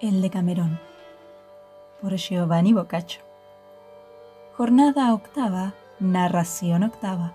[0.00, 0.78] El de Camerón
[2.00, 3.20] por Giovanni Boccaccio.
[4.56, 7.34] Jornada octava, narración octava.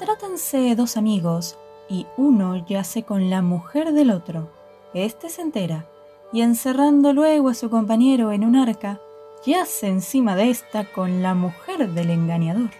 [0.00, 1.56] Trátanse dos amigos
[1.88, 4.50] y uno yace con la mujer del otro.
[4.92, 5.86] Este se entera
[6.32, 9.00] y encerrando luego a su compañero en un arca,
[9.46, 12.70] yace encima de ésta con la mujer del engañador.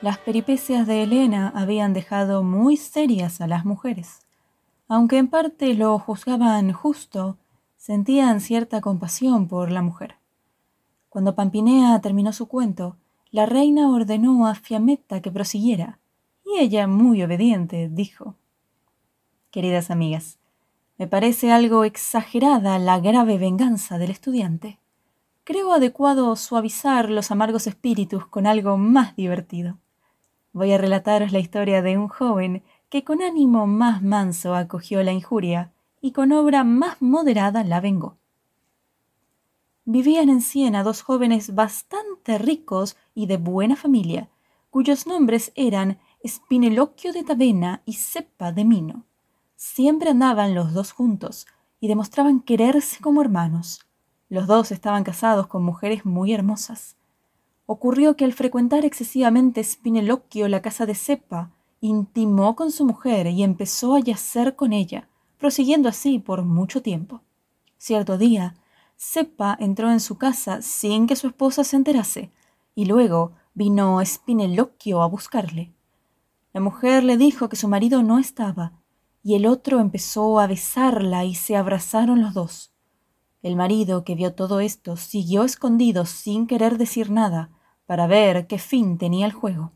[0.00, 4.27] Las peripecias de Elena habían dejado muy serias a las mujeres.
[4.88, 7.36] Aunque en parte lo juzgaban justo,
[7.76, 10.16] sentían cierta compasión por la mujer.
[11.10, 12.96] Cuando Pampinea terminó su cuento,
[13.30, 15.98] la reina ordenó a Fiametta que prosiguiera,
[16.44, 18.34] y ella, muy obediente, dijo
[19.50, 20.38] Queridas amigas,
[20.96, 24.78] me parece algo exagerada la grave venganza del estudiante.
[25.44, 29.78] Creo adecuado suavizar los amargos espíritus con algo más divertido.
[30.52, 35.12] Voy a relataros la historia de un joven que con ánimo más manso acogió la
[35.12, 38.16] injuria y con obra más moderada la vengó.
[39.84, 44.28] Vivían en Siena dos jóvenes bastante ricos y de buena familia,
[44.70, 49.04] cuyos nombres eran Spinelocchio de Tavena y Seppa de Mino.
[49.56, 51.46] Siempre andaban los dos juntos
[51.80, 53.86] y demostraban quererse como hermanos.
[54.28, 56.96] Los dos estaban casados con mujeres muy hermosas.
[57.66, 61.50] Ocurrió que al frecuentar excesivamente Spinelocchio la casa de Seppa,
[61.80, 67.22] intimó con su mujer y empezó a yacer con ella, prosiguiendo así por mucho tiempo.
[67.76, 68.56] Cierto día,
[68.96, 72.32] Seppa entró en su casa sin que su esposa se enterase,
[72.74, 75.72] y luego vino Spinelocchio a buscarle.
[76.52, 78.72] La mujer le dijo que su marido no estaba,
[79.22, 82.72] y el otro empezó a besarla y se abrazaron los dos.
[83.42, 87.50] El marido, que vio todo esto, siguió escondido sin querer decir nada,
[87.86, 89.72] para ver qué fin tenía el juego.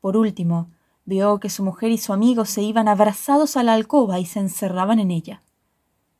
[0.00, 0.70] Por último,
[1.10, 4.38] vio que su mujer y su amigo se iban abrazados a la alcoba y se
[4.38, 5.42] encerraban en ella.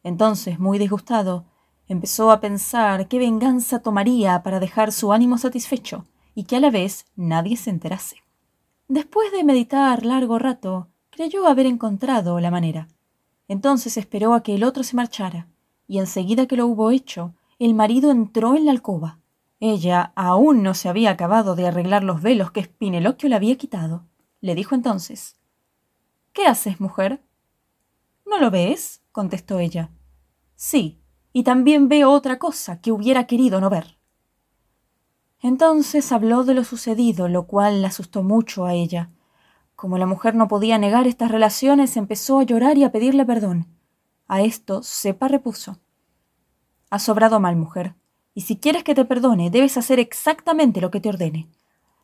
[0.02, 1.44] Entonces, muy disgustado,
[1.86, 6.70] empezó a pensar qué venganza tomaría para dejar su ánimo satisfecho y que a la
[6.70, 8.16] vez nadie se enterase.
[8.88, 12.88] Después de meditar largo rato, creyó haber encontrado la manera.
[13.46, 15.46] Entonces esperó a que el otro se marchara,
[15.86, 19.18] y enseguida que lo hubo hecho, el marido entró en la alcoba.
[19.60, 24.09] Ella aún no se había acabado de arreglar los velos que Spinelocchio le había quitado.
[24.40, 25.36] Le dijo entonces
[26.32, 27.22] ¿Qué haces, mujer?
[28.24, 29.02] ¿No lo ves?
[29.12, 29.90] contestó ella.
[30.54, 31.02] Sí,
[31.32, 33.98] y también veo otra cosa que hubiera querido no ver.
[35.40, 39.10] Entonces habló de lo sucedido, lo cual la asustó mucho a ella.
[39.74, 43.66] Como la mujer no podía negar estas relaciones, empezó a llorar y a pedirle perdón.
[44.28, 45.78] A esto Sepa repuso.
[46.90, 47.94] Has sobrado mal, mujer,
[48.34, 51.48] y si quieres que te perdone, debes hacer exactamente lo que te ordene.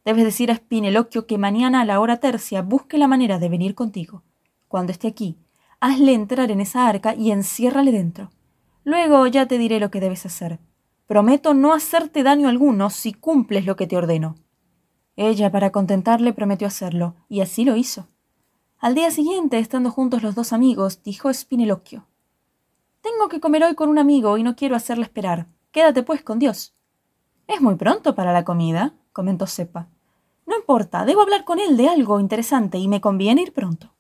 [0.06, 3.74] Debes decir a Spinelocchio que mañana a la hora tercia busque la manera de venir
[3.74, 4.22] contigo.
[4.68, 5.36] Cuando esté aquí,
[5.80, 8.30] hazle entrar en esa arca y enciérrale dentro.
[8.84, 10.60] Luego ya te diré lo que debes hacer.
[11.08, 14.36] Prometo no hacerte daño alguno si cumples lo que te ordeno.
[15.16, 18.06] Ella, para contentarle, prometió hacerlo, y así lo hizo.
[18.78, 22.06] Al día siguiente, estando juntos los dos amigos, dijo Spinelocchio
[23.00, 25.48] Tengo que comer hoy con un amigo y no quiero hacerle esperar.
[25.72, 26.76] Quédate pues con Dios.
[27.48, 29.88] Es muy pronto para la comida, comentó Sepa.
[30.46, 33.92] No importa, debo hablar con él de algo interesante y me conviene ir pronto.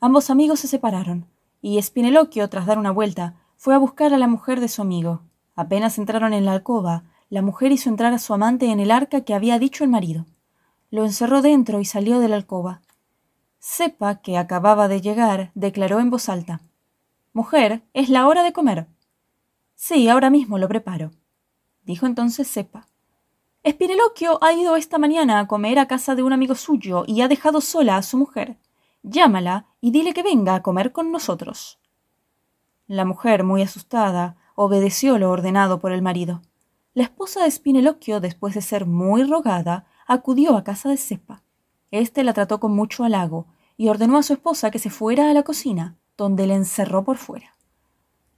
[0.00, 1.26] Ambos amigos se separaron,
[1.62, 5.22] y Spinelocchio, tras dar una vuelta, fue a buscar a la mujer de su amigo.
[5.54, 9.20] Apenas entraron en la alcoba, la mujer hizo entrar a su amante en el arca
[9.20, 10.26] que había dicho el marido.
[10.90, 12.80] Lo encerró dentro y salió de la alcoba.
[13.60, 16.62] Sepa, que acababa de llegar, declaró en voz alta
[17.32, 18.88] Mujer, es la hora de comer.
[19.76, 21.12] Sí, ahora mismo lo preparo.
[21.84, 22.88] Dijo entonces Sepa.
[23.62, 27.28] Espirelocchio ha ido esta mañana a comer a casa de un amigo suyo y ha
[27.28, 28.56] dejado sola a su mujer.
[29.02, 31.78] Llámala y dile que venga a comer con nosotros.
[32.86, 36.40] La mujer, muy asustada, obedeció lo ordenado por el marido.
[36.94, 41.42] La esposa de Spinelocchio, después de ser muy rogada, acudió a casa de Cepa.
[41.90, 43.46] Este la trató con mucho halago
[43.76, 47.18] y ordenó a su esposa que se fuera a la cocina, donde le encerró por
[47.18, 47.56] fuera.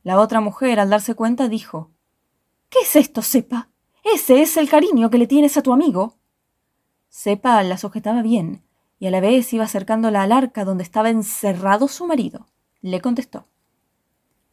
[0.02, 1.90] La otra mujer, al darse cuenta, dijo
[2.68, 3.71] ¿Qué es esto, Cepa?
[4.02, 6.14] Ese es el cariño que le tienes a tu amigo.
[7.08, 8.62] Sepa la sujetaba bien,
[8.98, 12.46] y a la vez iba acercándola al arca donde estaba encerrado su marido.
[12.80, 13.46] Le contestó.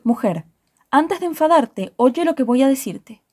[0.04, 0.46] Mujer,
[0.92, 3.24] antes de enfadarte, oye lo que voy a decirte.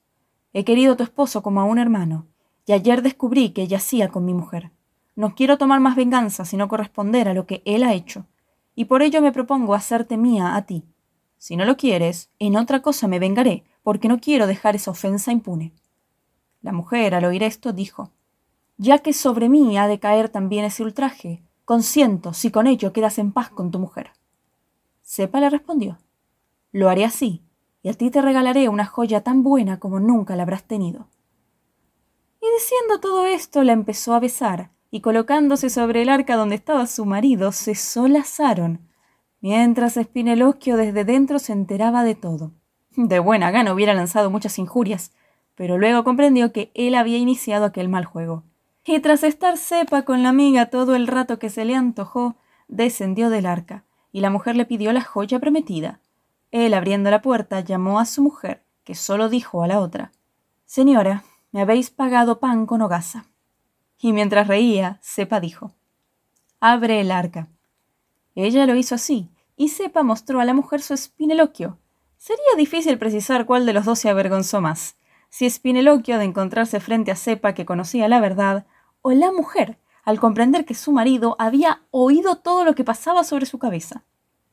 [0.52, 2.26] He querido a tu esposo como a un hermano,
[2.64, 4.72] y ayer descubrí que yacía con mi mujer.
[5.14, 8.26] No quiero tomar más venganza, sino corresponder a lo que él ha hecho,
[8.74, 10.84] y por ello me propongo hacerte mía a ti.
[11.38, 15.30] Si no lo quieres, en otra cosa me vengaré, porque no quiero dejar esa ofensa
[15.30, 15.72] impune.
[16.62, 18.10] La mujer, al oír esto, dijo
[18.76, 23.18] Ya que sobre mí ha de caer también ese ultraje, consiento si con ello quedas
[23.18, 24.12] en paz con tu mujer.
[25.02, 25.98] Sepa le respondió
[26.72, 27.42] Lo haré así,
[27.82, 31.08] y a ti te regalaré una joya tan buena como nunca la habrás tenido.
[32.40, 36.86] Y diciendo todo esto, la empezó a besar, y colocándose sobre el arca donde estaba
[36.86, 38.88] su marido, se solazaron,
[39.40, 42.52] mientras Espineloquio desde dentro se enteraba de todo.
[42.96, 45.12] De buena gana hubiera lanzado muchas injurias,
[45.56, 48.44] pero luego comprendió que él había iniciado aquel mal juego.
[48.84, 52.36] Y tras estar cepa con la amiga todo el rato que se le antojó,
[52.68, 55.98] descendió del arca, y la mujer le pidió la joya prometida.
[56.52, 60.12] Él, abriendo la puerta, llamó a su mujer, que solo dijo a la otra
[60.66, 63.24] Señora, me habéis pagado pan con hogaza.
[63.98, 65.72] Y mientras reía, Sepa dijo
[66.60, 67.48] Abre el arca.
[68.34, 71.78] Ella lo hizo así, y Sepa mostró a la mujer su espineloquio.
[72.18, 74.96] Sería difícil precisar cuál de los dos se avergonzó más
[75.36, 78.64] si Espineloquio de encontrarse frente a Sepa que conocía la verdad,
[79.02, 83.44] o la mujer al comprender que su marido había oído todo lo que pasaba sobre
[83.44, 84.02] su cabeza.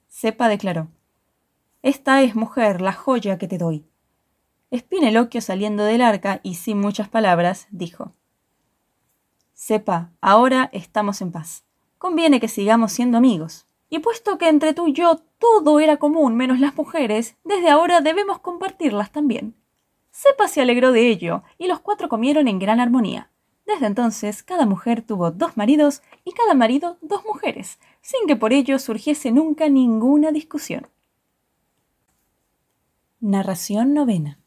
[0.09, 0.89] Sepa declaró
[1.83, 3.85] Esta es, mujer, la joya que te doy.
[4.71, 8.11] Espineloquio saliendo del arca y sin muchas palabras, dijo
[9.53, 11.63] Sepa, ahora estamos en paz.
[11.97, 13.67] Conviene que sigamos siendo amigos.
[13.89, 18.01] Y puesto que entre tú y yo todo era común menos las mujeres, desde ahora
[18.01, 19.55] debemos compartirlas también.
[20.15, 23.31] Sepa se alegró de ello, y los cuatro comieron en gran armonía.
[23.65, 28.53] Desde entonces, cada mujer tuvo dos maridos y cada marido dos mujeres, sin que por
[28.53, 30.87] ello surgiese nunca ninguna discusión.
[33.21, 34.37] Narración novena.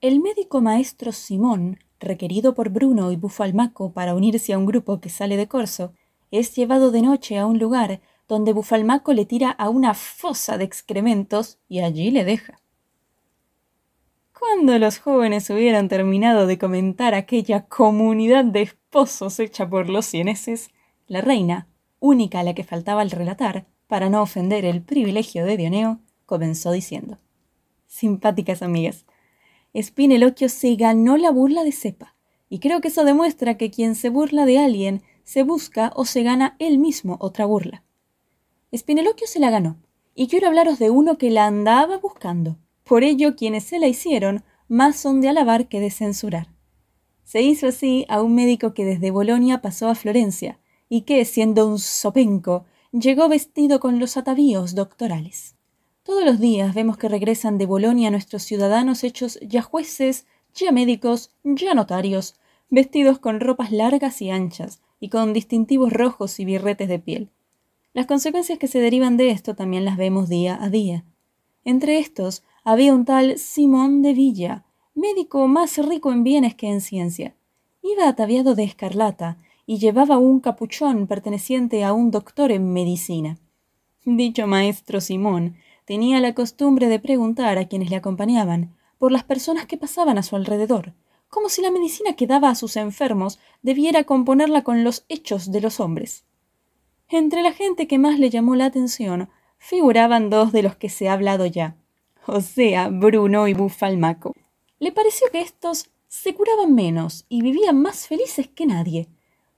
[0.00, 5.10] El médico maestro Simón, requerido por Bruno y Bufalmaco para unirse a un grupo que
[5.10, 5.94] sale de corso,
[6.32, 10.64] es llevado de noche a un lugar donde Bufalmaco le tira a una fosa de
[10.64, 12.61] excrementos y allí le deja.
[14.44, 20.70] Cuando los jóvenes hubieran terminado de comentar aquella comunidad de esposos hecha por los cieneses,
[21.06, 21.68] la reina,
[22.00, 26.72] única a la que faltaba el relatar, para no ofender el privilegio de Dioneo, comenzó
[26.72, 27.18] diciendo
[27.86, 29.06] Simpáticas amigas,
[29.74, 32.16] Espineloquio se ganó la burla de Cepa,
[32.48, 36.24] y creo que eso demuestra que quien se burla de alguien se busca o se
[36.24, 37.84] gana él mismo otra burla.
[38.72, 39.76] Espineloquio se la ganó,
[40.16, 42.58] y quiero hablaros de uno que la andaba buscando,
[42.92, 46.48] por ello, quienes se la hicieron más son de alabar que de censurar.
[47.24, 50.58] Se hizo así a un médico que desde Bolonia pasó a Florencia,
[50.90, 55.54] y que, siendo un sopenco, llegó vestido con los atavíos doctorales.
[56.02, 61.30] Todos los días vemos que regresan de Bolonia nuestros ciudadanos hechos ya jueces, ya médicos,
[61.44, 62.34] ya notarios,
[62.68, 67.30] vestidos con ropas largas y anchas, y con distintivos rojos y birretes de piel.
[67.94, 71.06] Las consecuencias que se derivan de esto también las vemos día a día.
[71.64, 74.64] Entre estos había un tal Simón de Villa,
[74.94, 77.34] médico más rico en bienes que en ciencia.
[77.82, 83.38] Iba ataviado de escarlata y llevaba un capuchón perteneciente a un doctor en medicina.
[84.04, 89.66] Dicho maestro Simón tenía la costumbre de preguntar a quienes le acompañaban por las personas
[89.66, 90.92] que pasaban a su alrededor,
[91.28, 95.60] como si la medicina que daba a sus enfermos debiera componerla con los hechos de
[95.60, 96.24] los hombres.
[97.08, 101.08] Entre la gente que más le llamó la atención figuraban dos de los que se
[101.08, 101.76] ha hablado ya,
[102.26, 104.32] o sea, Bruno y Bufalmaco.
[104.78, 109.08] Le pareció que estos se curaban menos y vivían más felices que nadie.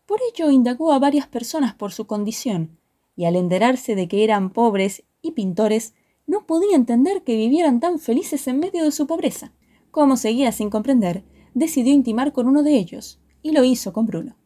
[0.07, 2.79] Por ello indagó a varias personas por su condición,
[3.17, 5.95] y al enterarse de que eran pobres y pintores,
[6.27, 9.53] no podía entender que vivieran tan felices en medio de su pobreza.
[9.91, 11.25] Como seguía sin comprender,
[11.55, 14.37] decidió intimar con uno de ellos, y lo hizo con Bruno.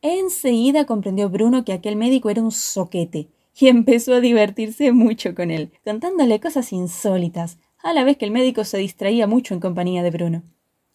[0.00, 3.28] Enseguida comprendió Bruno que aquel médico era un soquete,
[3.58, 8.30] y empezó a divertirse mucho con él, contándole cosas insólitas, a la vez que el
[8.30, 10.42] médico se distraía mucho en compañía de Bruno.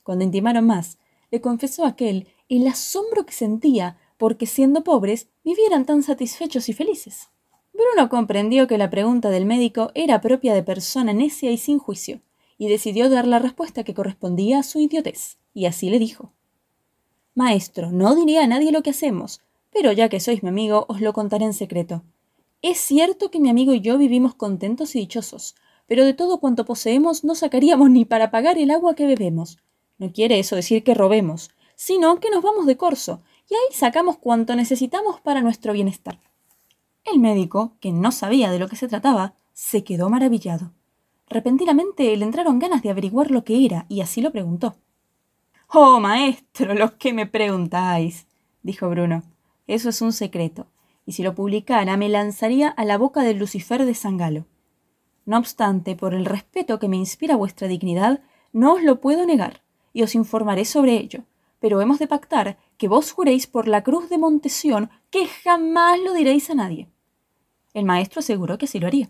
[0.04, 0.98] Cuando intimaron más,
[1.32, 6.74] le confesó a aquel el asombro que sentía porque siendo pobres vivieran tan satisfechos y
[6.74, 7.30] felices.
[7.74, 12.22] Bruno comprendió que la pregunta del médico era propia de persona necia y sin juicio,
[12.58, 16.32] y decidió dar la respuesta que correspondía a su idiotez, y así le dijo
[17.36, 21.02] Maestro, no diré a nadie lo que hacemos, pero ya que sois mi amigo, os
[21.02, 22.04] lo contaré en secreto.
[22.64, 26.66] Es cierto que mi amigo y yo vivimos contentos y dichosos, pero de todo cuanto
[26.66, 29.60] poseemos no sacaríamos ni para pagar el agua que bebemos.
[30.00, 34.18] No quiere eso decir que robemos, sino que nos vamos de corso, y ahí sacamos
[34.18, 36.20] cuanto necesitamos para nuestro bienestar.
[37.06, 40.74] El médico, que no sabía de lo que se trataba, se quedó maravillado.
[41.30, 44.78] Repentinamente le entraron ganas de averiguar lo que era, y así lo preguntó.
[45.70, 48.26] Oh, maestro, lo que me preguntáis,
[48.64, 49.22] dijo Bruno.
[49.68, 50.66] Eso es un secreto
[51.08, 54.46] y si lo publicara me lanzaría a la boca del Lucifer de San Galo.
[55.26, 58.22] No obstante, por el respeto que me inspira vuestra dignidad,
[58.52, 61.24] no os lo puedo negar, y os informaré sobre ello,
[61.60, 66.14] pero hemos de pactar que vos juréis por la cruz de Montesión que jamás lo
[66.14, 66.90] diréis a nadie.
[67.74, 69.10] El maestro aseguró que así lo haría.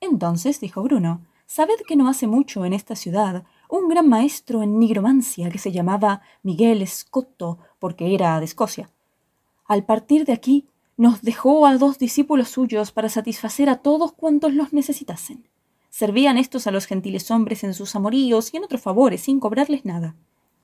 [0.00, 4.78] Entonces, dijo Bruno, sabed que no hace mucho en esta ciudad un gran maestro en
[4.78, 8.90] nigromancia que se llamaba Miguel Scotto, porque era de Escocia.
[9.66, 14.54] Al partir de aquí, nos dejó a dos discípulos suyos para satisfacer a todos cuantos
[14.54, 15.46] los necesitasen.
[15.90, 19.84] Servían estos a los gentiles hombres en sus amoríos y en otros favores sin cobrarles
[19.84, 20.14] nada.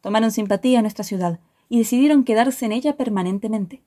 [0.01, 3.83] Tomaron simpatía a nuestra ciudad y decidieron quedarse en ella permanentemente.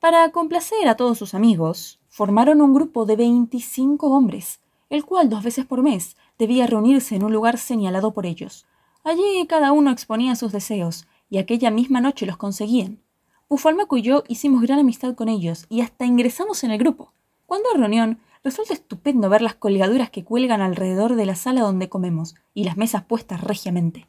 [0.00, 5.42] Para complacer a todos sus amigos, formaron un grupo de veinticinco hombres, el cual dos
[5.42, 8.66] veces por mes debía reunirse en un lugar señalado por ellos.
[9.04, 12.98] Allí cada uno exponía sus deseos, y aquella misma noche los conseguían.
[13.50, 17.12] Bufalmaco y yo hicimos gran amistad con ellos, y hasta ingresamos en el grupo.
[17.46, 21.88] Cuando hay reunión, resulta estupendo ver las colgaduras que cuelgan alrededor de la sala donde
[21.88, 24.06] comemos, y las mesas puestas regiamente.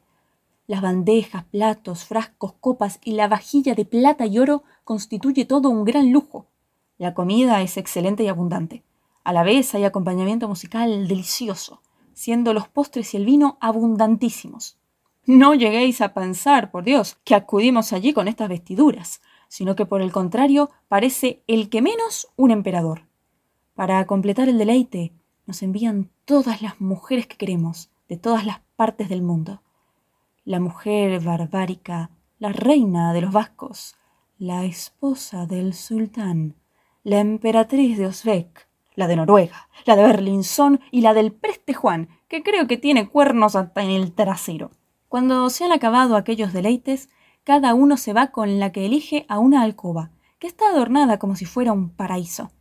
[0.68, 5.84] Las bandejas, platos, frascos, copas y la vajilla de plata y oro constituye todo un
[5.84, 6.46] gran lujo.
[6.96, 8.84] La comida es excelente y abundante.
[9.24, 11.82] A la vez hay acompañamiento musical delicioso,
[12.12, 14.78] siendo los postres y el vino abundantísimos.
[15.24, 19.20] No lleguéis a pensar, por Dios, que acudimos allí con estas vestiduras,
[19.52, 23.06] sino que por el contrario parece el que menos un emperador.
[23.74, 25.12] Para completar el deleite,
[25.46, 29.60] nos envían todas las mujeres que queremos, de todas las partes del mundo
[30.44, 33.96] la mujer barbárica, la reina de los vascos,
[34.38, 36.56] la esposa del sultán,
[37.04, 42.08] la emperatriz de Osbeck, la de Noruega, la de Berlinzón y la del Preste Juan,
[42.28, 44.72] que creo que tiene cuernos hasta en el trasero.
[45.08, 47.08] Cuando se han acabado aquellos deleites,
[47.44, 51.34] cada uno se va con la que elige a una alcoba, que está adornada como
[51.34, 52.52] si fuera un paraíso.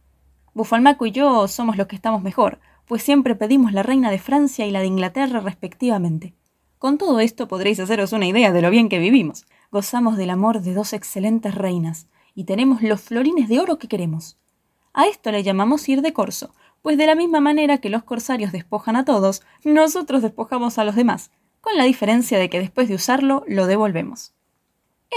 [0.54, 4.66] Bufalmaco y yo somos los que estamos mejor, pues siempre pedimos la reina de Francia
[4.66, 6.34] y la de Inglaterra respectivamente.
[6.80, 9.46] Con todo esto podréis haceros una idea de lo bien que vivimos.
[9.72, 14.40] Gozamos del amor de dos excelentes reinas, y tenemos los florines de oro que queremos.
[14.94, 18.52] A esto le llamamos ir de corso, pues de la misma manera que los corsarios
[18.52, 21.30] despojan a todos, nosotros despojamos a los demás,
[21.62, 24.34] con la diferencia de que después de usarlo lo devolvemos.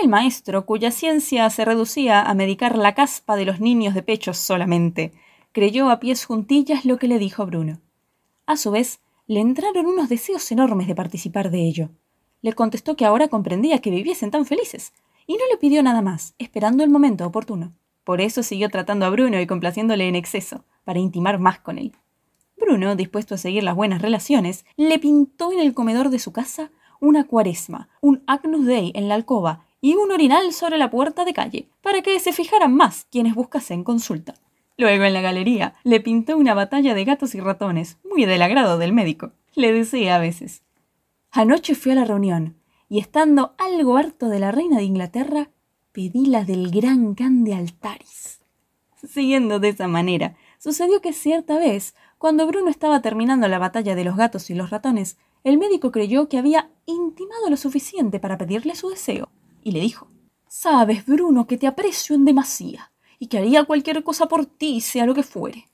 [0.03, 4.39] El maestro, cuya ciencia se reducía a medicar la caspa de los niños de pechos
[4.39, 5.13] solamente,
[5.53, 7.81] creyó a pies juntillas lo que le dijo Bruno.
[8.45, 11.91] A su vez, le entraron unos deseos enormes de participar de ello.
[12.43, 14.93] Le contestó que ahora comprendía que viviesen tan felices,
[15.29, 17.73] y no le pidió nada más, esperando el momento oportuno.
[18.03, 21.93] Por eso siguió tratando a Bruno y complaciéndole en exceso, para intimar más con él.
[22.59, 26.71] Bruno, dispuesto a seguir las buenas relaciones, le pintó en el comedor de su casa
[27.01, 31.35] una cuaresma, un Agnus Dei en la alcoba y un orinal sobre la puerta de
[31.35, 34.33] calle, para que se fijaran más quienes buscasen consulta.
[34.79, 38.79] Luego en la galería le pintó una batalla de gatos y ratones, muy del agrado
[38.79, 39.33] del médico.
[39.55, 40.63] Le decía a veces.
[41.31, 42.57] Anoche fui a la reunión,
[42.89, 45.51] y estando algo harto de la reina de Inglaterra,
[45.93, 48.41] pedí la del gran can de Altaris.
[49.07, 54.05] Siguiendo de esa manera, sucedió que cierta vez, cuando Bruno estaba terminando la batalla de
[54.05, 58.77] los gatos y los ratones, el médico creyó que había intimado lo suficiente para pedirle
[58.77, 59.29] su deseo,
[59.65, 60.09] y le dijo
[60.47, 65.07] Sabes, Bruno, que te aprecio en demasía y que haría cualquier cosa por ti, sea
[65.07, 65.67] lo que fuere.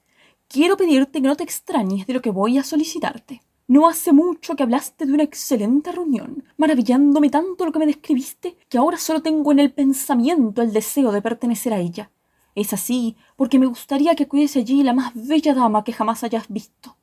[0.49, 3.43] Quiero pedirte que no te extrañes de lo que voy a solicitarte.
[3.69, 8.57] No hace mucho que hablaste de una excelente reunión, maravillándome tanto lo que me describiste,
[8.69, 12.11] que ahora solo tengo en el pensamiento el deseo de pertenecer a ella.
[12.55, 16.49] Es así porque me gustaría que acudiese allí la más bella dama que jamás hayas
[16.49, 16.97] visto.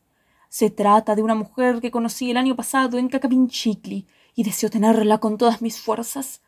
[0.49, 5.19] Se trata de una mujer que conocí el año pasado en Cacapinchicli y deseo tenerla
[5.19, 6.41] con todas mis fuerzas.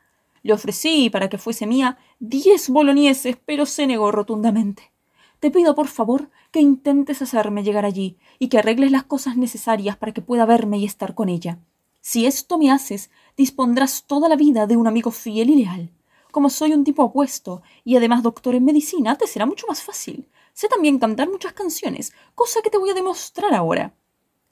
[0.43, 4.91] Le ofrecí, para que fuese mía, diez bolonieses, pero se negó rotundamente.
[5.39, 9.96] Te pido, por favor, que intentes hacerme llegar allí y que arregles las cosas necesarias
[9.96, 11.60] para que pueda verme y estar con ella.
[12.01, 15.91] Si esto me haces, dispondrás toda la vida de un amigo fiel y leal.
[16.31, 20.27] Como soy un tipo apuesto y además doctor en medicina, te será mucho más fácil.
[20.53, 23.93] Sé también cantar muchas canciones, cosa que te voy a demostrar ahora.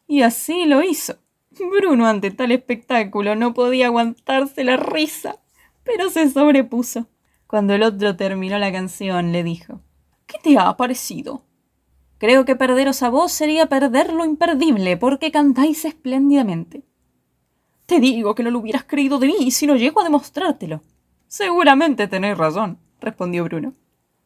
[0.08, 1.18] Y así lo hizo.
[1.60, 5.40] Bruno ante tal espectáculo no podía aguantarse la risa
[5.88, 7.08] pero se sobrepuso.
[7.48, 9.82] Cuando el otro terminó la canción, le dijo
[10.28, 11.44] ¿Qué te ha parecido?
[12.18, 16.84] Creo que perderos a vos sería perder lo imperdible, porque cantáis espléndidamente.
[17.86, 20.82] Te digo que no lo hubieras creído de mí si no llego a demostrártelo.
[21.28, 23.74] Seguramente tenéis razón, respondió Bruno.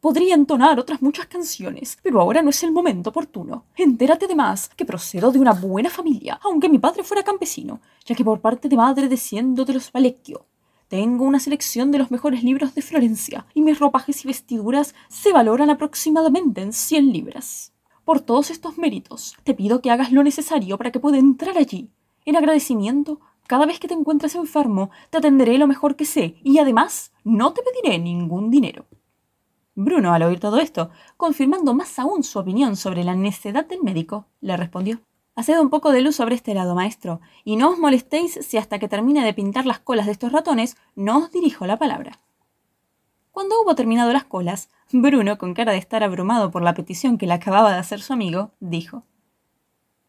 [0.00, 3.66] Podría entonar otras muchas canciones, pero ahora no es el momento oportuno.
[3.76, 8.24] Entérate además que procedo de una buena familia, aunque mi padre fuera campesino, ya que
[8.24, 10.46] por parte de madre desciendo de los Valecchio,
[10.92, 15.32] tengo una selección de los mejores libros de Florencia y mis ropajes y vestiduras se
[15.32, 17.72] valoran aproximadamente en 100 libras.
[18.04, 21.88] Por todos estos méritos, te pido que hagas lo necesario para que pueda entrar allí.
[22.26, 26.58] En agradecimiento, cada vez que te encuentres enfermo, te atenderé lo mejor que sé y
[26.58, 28.84] además no te pediré ningún dinero.
[29.74, 34.26] Bruno, al oír todo esto, confirmando más aún su opinión sobre la necedad del médico,
[34.42, 35.00] le respondió
[35.34, 38.78] Haced un poco de luz sobre este lado, maestro, y no os molestéis si hasta
[38.78, 42.20] que termine de pintar las colas de estos ratones no os dirijo la palabra.
[43.30, 47.26] Cuando hubo terminado las colas, Bruno, con cara de estar abrumado por la petición que
[47.26, 49.04] le acababa de hacer su amigo, dijo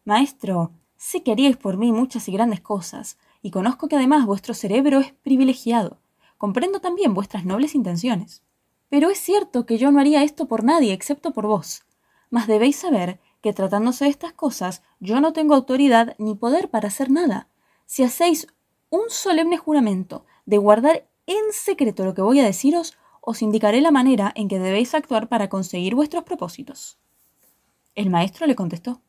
[0.04, 4.52] Maestro, sé que haríais por mí muchas y grandes cosas, y conozco que además vuestro
[4.52, 5.98] cerebro es privilegiado.
[6.36, 8.42] Comprendo también vuestras nobles intenciones.
[8.90, 11.84] Pero es cierto que yo no haría esto por nadie excepto por vos.
[12.28, 16.88] Mas debéis saber que tratándose de estas cosas, yo no tengo autoridad ni poder para
[16.88, 17.46] hacer nada.
[17.84, 18.46] Si hacéis
[18.88, 23.90] un solemne juramento de guardar en secreto lo que voy a deciros, os indicaré la
[23.90, 26.96] manera en que debéis actuar para conseguir vuestros propósitos.
[27.94, 29.02] El maestro le contestó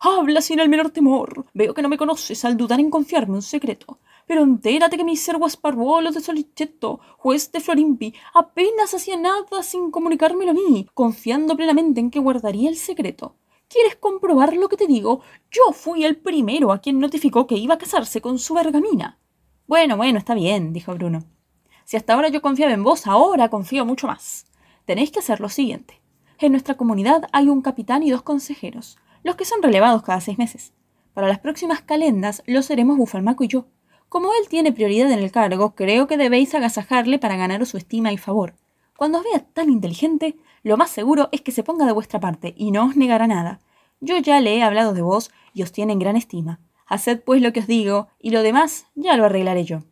[0.00, 1.44] Habla sin el menor temor.
[1.52, 3.98] Veo que no me conoces al dudar en confiarme un secreto.
[4.26, 9.90] Pero entérate que mi ser Guasparvolo de Solichetto, juez de Florimpi, apenas hacía nada sin
[9.90, 13.34] comunicármelo a mí, confiando plenamente en que guardaría el secreto.
[13.68, 15.22] ¿Quieres comprobar lo que te digo?
[15.50, 19.18] Yo fui el primero a quien notificó que iba a casarse con su bergamina.
[19.66, 21.24] Bueno, bueno, está bien, dijo Bruno.
[21.84, 24.46] Si hasta ahora yo confiaba en vos, ahora confío mucho más.
[24.84, 26.00] Tenéis que hacer lo siguiente.
[26.38, 30.38] En nuestra comunidad hay un capitán y dos consejeros, los que son relevados cada seis
[30.38, 30.72] meses.
[31.12, 33.66] Para las próximas calendas lo seremos Bufalmaco y yo.
[34.08, 38.12] Como él tiene prioridad en el cargo, creo que debéis agasajarle para ganaros su estima
[38.12, 38.54] y favor.
[38.96, 42.52] Cuando os vea tan inteligente, lo más seguro es que se ponga de vuestra parte
[42.56, 43.60] y no os negará nada.
[44.00, 46.58] Yo ya le he hablado de vos y os tiene en gran estima.
[46.88, 49.84] Haced pues lo que os digo, y lo demás ya lo arreglaré yo.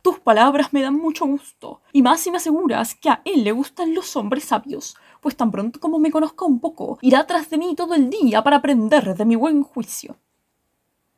[0.00, 3.50] Tus palabras me dan mucho gusto, y más si me aseguras que a él le
[3.50, 7.58] gustan los hombres sabios, pues tan pronto como me conozca un poco, irá tras de
[7.58, 10.18] mí todo el día para aprender de mi buen juicio.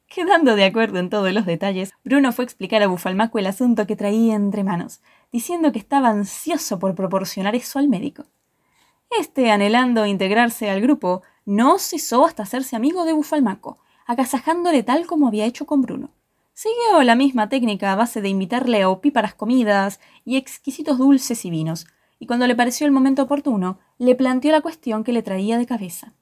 [0.07, 3.87] Quedando de acuerdo en todos los detalles, Bruno fue a explicar a Bufalmaco el asunto
[3.87, 8.25] que traía entre manos, diciendo que estaba ansioso por proporcionar eso al médico.
[9.19, 15.29] Este, anhelando integrarse al grupo, no cesó hasta hacerse amigo de Bufalmaco, agasajándole tal como
[15.29, 16.11] había hecho con Bruno.
[16.53, 21.51] Siguió la misma técnica a base de invitarle a opíparas comidas y exquisitos dulces y
[21.51, 21.87] vinos,
[22.19, 25.67] y cuando le pareció el momento oportuno, le planteó la cuestión que le traía de
[25.67, 26.13] cabeza.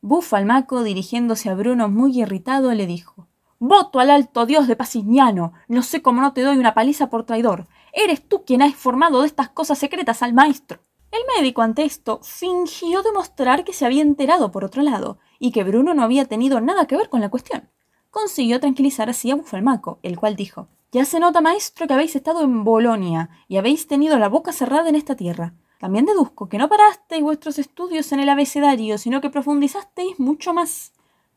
[0.00, 3.26] Bufalmaco, dirigiéndose a Bruno muy irritado, le dijo
[3.58, 5.54] Voto al alto dios de Pasigniano.
[5.68, 7.66] No sé cómo no te doy una paliza por traidor.
[7.92, 10.80] Eres tú quien ha informado de estas cosas secretas al maestro.
[11.14, 15.62] El médico ante esto fingió demostrar que se había enterado por otro lado y que
[15.62, 17.70] Bruno no había tenido nada que ver con la cuestión.
[18.10, 22.42] Consiguió tranquilizar así a Bufalmaco, el cual dijo Ya se nota, maestro, que habéis estado
[22.42, 25.54] en Bolonia y habéis tenido la boca cerrada en esta tierra.
[25.78, 30.94] También deduzco que no parasteis vuestros estudios en el abecedario, sino que profundizasteis mucho más.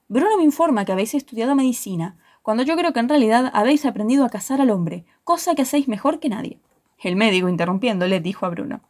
[0.07, 4.25] Bruno me informa que habéis estudiado medicina, cuando yo creo que en realidad habéis aprendido
[4.25, 6.59] a cazar al hombre, cosa que hacéis mejor que nadie.
[6.97, 8.81] El médico, interrumpiéndole, dijo a Bruno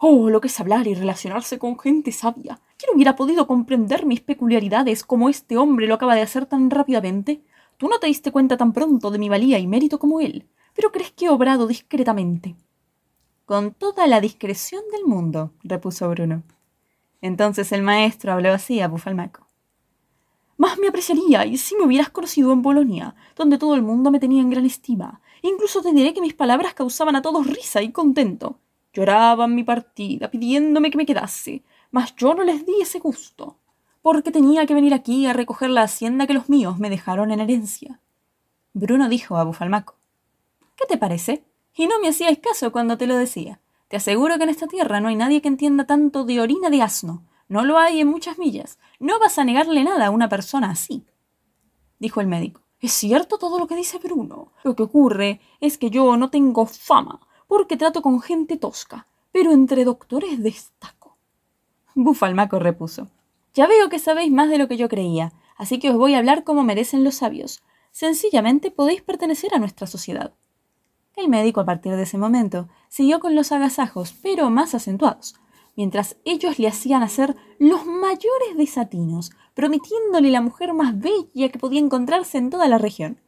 [0.00, 2.60] Oh, lo que es hablar y relacionarse con gente sabia.
[2.76, 7.42] ¿Quién hubiera podido comprender mis peculiaridades como este hombre lo acaba de hacer tan rápidamente?
[7.78, 10.92] Tú no te diste cuenta tan pronto de mi valía y mérito como él, pero
[10.92, 12.54] crees que he obrado discretamente.
[13.44, 16.44] Con toda la discreción del mundo, repuso Bruno.
[17.20, 19.48] Entonces el maestro habló así a Bufalmaco.
[20.56, 24.20] Más me apreciaría y si me hubieras conocido en Bolonia, donde todo el mundo me
[24.20, 25.20] tenía en gran estima.
[25.42, 28.60] Incluso te diré que mis palabras causaban a todos risa y contento.
[28.92, 33.58] Lloraban mi partida, pidiéndome que me quedase, mas yo no les di ese gusto,
[34.02, 37.40] porque tenía que venir aquí a recoger la hacienda que los míos me dejaron en
[37.40, 38.00] herencia.
[38.72, 39.96] Bruno dijo a Bufalmaco
[40.76, 41.44] ¿Qué te parece?
[41.74, 43.60] Y no me hacíais caso cuando te lo decía.
[43.88, 46.82] Te aseguro que en esta tierra no hay nadie que entienda tanto de orina de
[46.82, 47.24] asno.
[47.48, 48.78] No lo hay en muchas millas.
[49.00, 51.04] No vas a negarle nada a una persona así.
[51.98, 52.62] Dijo el médico.
[52.80, 54.52] Es cierto todo lo que dice Bruno.
[54.62, 59.50] Lo que ocurre es que yo no tengo fama porque trato con gente tosca, pero
[59.50, 61.16] entre doctores destaco.
[61.94, 63.08] Bufalmaco repuso.
[63.54, 66.18] Ya veo que sabéis más de lo que yo creía, así que os voy a
[66.18, 67.62] hablar como merecen los sabios.
[67.90, 70.34] Sencillamente podéis pertenecer a nuestra sociedad.
[71.16, 75.34] El médico a partir de ese momento siguió con los agasajos, pero más acentuados,
[75.74, 81.80] mientras ellos le hacían hacer los mayores desatinos, prometiéndole la mujer más bella que podía
[81.80, 83.20] encontrarse en toda la región.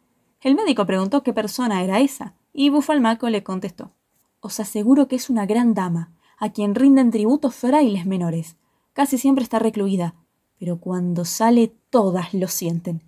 [0.42, 3.92] El médico preguntó qué persona era esa, y Bufalmaco le contestó
[4.40, 8.56] os aseguro que es una gran dama, a quien rinden tributos frailes menores.
[8.92, 10.14] Casi siempre está recluida,
[10.58, 13.02] pero cuando sale todas lo sienten.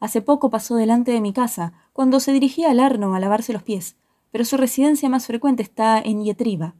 [0.00, 3.62] Hace poco pasó delante de mi casa, cuando se dirigía al Arno a lavarse los
[3.62, 3.96] pies,
[4.30, 6.74] pero su residencia más frecuente está en Yetriba.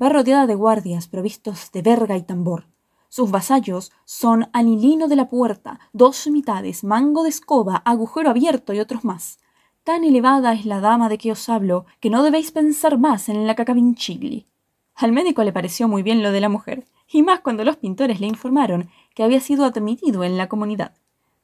[0.00, 2.66] Va rodeada de guardias provistos de verga y tambor.
[3.08, 8.80] Sus vasallos son anilino de la puerta, dos mitades, mango de escoba, agujero abierto y
[8.80, 9.38] otros más.
[9.84, 13.46] Tan elevada es la dama de que os hablo que no debéis pensar más en
[13.46, 14.46] la cacavinchigli.
[14.94, 18.18] Al médico le pareció muy bien lo de la mujer, y más cuando los pintores
[18.18, 20.92] le informaron que había sido admitido en la comunidad.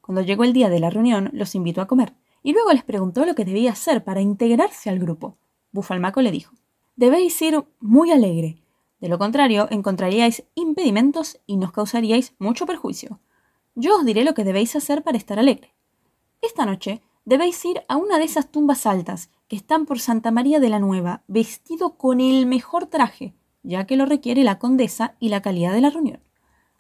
[0.01, 3.27] Cuando llegó el día de la reunión, los invitó a comer, y luego les preguntó
[3.27, 5.37] lo que debía hacer para integrarse al grupo.
[5.73, 6.55] Bufalmaco le dijo,
[6.97, 8.57] Debéis ir muy alegre,
[9.01, 13.21] de lo contrario encontraríais impedimentos y nos causaríais mucho perjuicio.
[13.75, 15.75] Yo os diré lo que debéis hacer para estar alegre.
[16.41, 20.59] Esta noche debéis ir a una de esas tumbas altas que están por Santa María
[20.59, 25.29] de la Nueva, vestido con el mejor traje, ya que lo requiere la condesa y
[25.29, 26.19] la calidad de la reunión.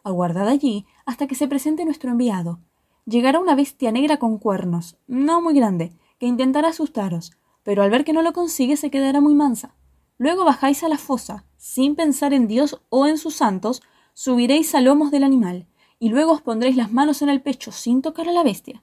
[0.03, 2.59] Aguardad allí hasta que se presente nuestro enviado.
[3.07, 7.31] Llegará una bestia negra con cuernos, no muy grande, que intentará asustaros,
[7.63, 9.77] pero al ver que no lo consigue se quedará muy mansa.
[10.19, 13.83] Luego bajáis a la fosa, sin pensar en Dios o en sus santos,
[14.15, 15.69] subiréis a lomos del animal,
[16.01, 18.83] y luego os pondréis las manos en el pecho sin tocar a la bestia.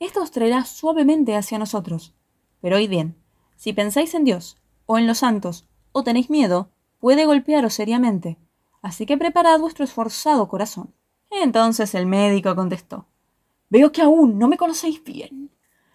[0.00, 2.14] Esto os traerá suavemente hacia nosotros.
[2.60, 3.16] Pero oíd bien,
[3.56, 4.56] si pensáis en Dios,
[4.86, 8.38] o en los santos, o tenéis miedo, puede golpearos seriamente.
[8.82, 10.94] Así que preparad vuestro esforzado corazón.
[11.30, 13.06] Entonces el médico contestó
[13.70, 15.50] Veo que aún no me conocéis bien.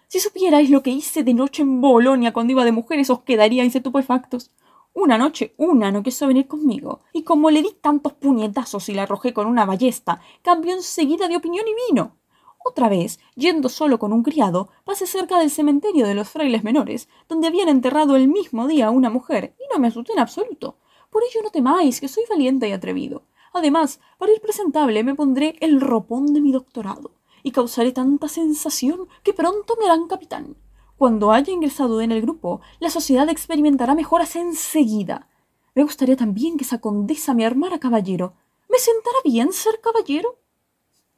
[0.06, 3.74] Si supierais lo que hice de noche en Bolonia cuando iba de mujeres, os quedaríais
[3.74, 4.52] estupefactos.
[4.92, 9.02] Una noche una no quiso venir conmigo, y como le di tantos puñetazos y la
[9.02, 12.16] arrojé con una ballesta, cambió enseguida de opinión y vino.
[12.66, 17.10] Otra vez, yendo solo con un criado, pasé cerca del cementerio de los frailes menores,
[17.28, 20.78] donde habían enterrado el mismo día a una mujer, y no me asusté en absoluto.
[21.10, 23.24] Por ello no temáis, que soy valiente y atrevido.
[23.52, 29.08] Además, para ir presentable me pondré el ropón de mi doctorado, y causaré tanta sensación
[29.22, 30.56] que pronto me harán capitán.
[30.96, 35.28] Cuando haya ingresado en el grupo, la sociedad experimentará mejoras enseguida.
[35.74, 38.32] Me gustaría también que esa condesa me armara caballero.
[38.70, 40.38] ¿Me sentará bien ser caballero?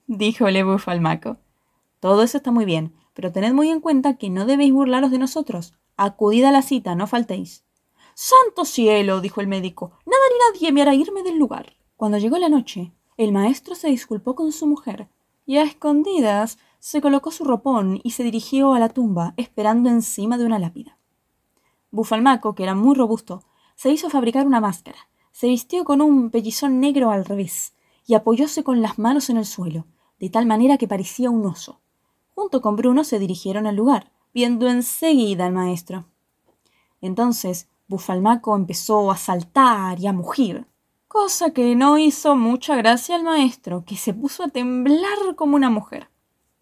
[0.09, 1.39] Díjole Bufalmaco.
[1.99, 5.19] Todo eso está muy bien, pero tened muy en cuenta que no debéis burlaros de
[5.19, 5.75] nosotros.
[5.97, 7.65] Acudid a la cita, no faltéis.
[8.15, 11.75] Santo cielo, dijo el médico, nada ni nadie me hará irme del lugar.
[11.97, 15.09] Cuando llegó la noche, el maestro se disculpó con su mujer,
[15.45, 20.39] y a escondidas se colocó su ropón y se dirigió a la tumba, esperando encima
[20.39, 20.99] de una lápida.
[21.91, 23.43] Bufalmaco, que era muy robusto,
[23.75, 27.75] se hizo fabricar una máscara, se vistió con un pellizón negro al revés,
[28.07, 29.85] y apoyóse con las manos en el suelo,
[30.19, 31.81] de tal manera que parecía un oso.
[32.35, 36.07] Junto con Bruno se dirigieron al lugar, viendo enseguida al maestro.
[37.01, 40.67] Entonces Bufalmaco empezó a saltar y a mugir,
[41.09, 45.71] cosa que no hizo mucha gracia al maestro, que se puso a temblar como una
[45.71, 46.11] mujer.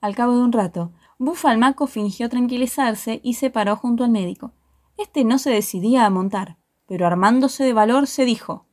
[0.01, 4.53] Al cabo de un rato, Bufalmaco fingió tranquilizarse y se paró junto al médico.
[4.99, 8.67] Este no se decidía a montar, pero armándose de valor se dijo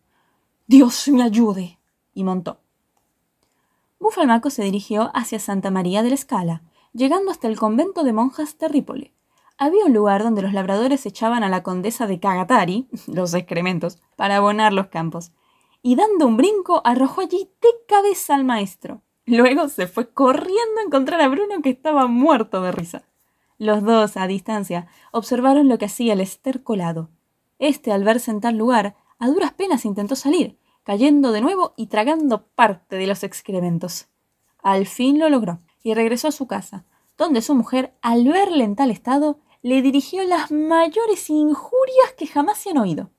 [0.67, 1.80] Dios me ayude.
[2.13, 2.60] y montó.
[4.02, 8.58] Bufalmaco se dirigió hacia Santa María de la Escala, llegando hasta el convento de monjas
[8.58, 9.14] de.
[9.60, 14.38] Había un lugar donde los labradores echaban a la condesa de Cagatari, los excrementos, para
[14.38, 15.32] abonar los campos,
[15.84, 19.04] y dando un brinco arrojó allí de cabeza al maestro.
[19.28, 23.04] Luego se fue corriendo a encontrar a Bruno que estaba muerto de risa.
[23.60, 27.10] Los dos, a distancia, observaron lo que hacía el estercolado.
[27.60, 30.58] Este, al verse en tal lugar, a duras penas intentó salir,
[30.91, 34.10] cayendo de nuevo y tragando parte de los excrementos.
[34.62, 36.84] Al fin lo logró, y regresó a su casa,
[37.17, 42.58] donde su mujer, al verle en tal estado, le dirigió las mayores injurias que jamás
[42.58, 43.10] se han oído.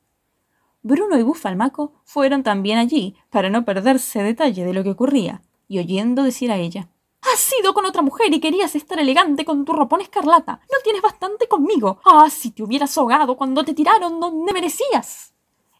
[0.83, 5.79] Bruno y Bufalmaco fueron también allí, para no perderse detalle de lo que ocurría, y
[5.79, 6.91] oyendo decir a ella
[7.23, 10.61] Has sido con otra mujer y querías estar elegante con tu ropón escarlata.
[10.71, 12.01] No tienes bastante conmigo.
[12.05, 15.32] Ah, si te hubieras ahogado cuando te tiraron donde merecías.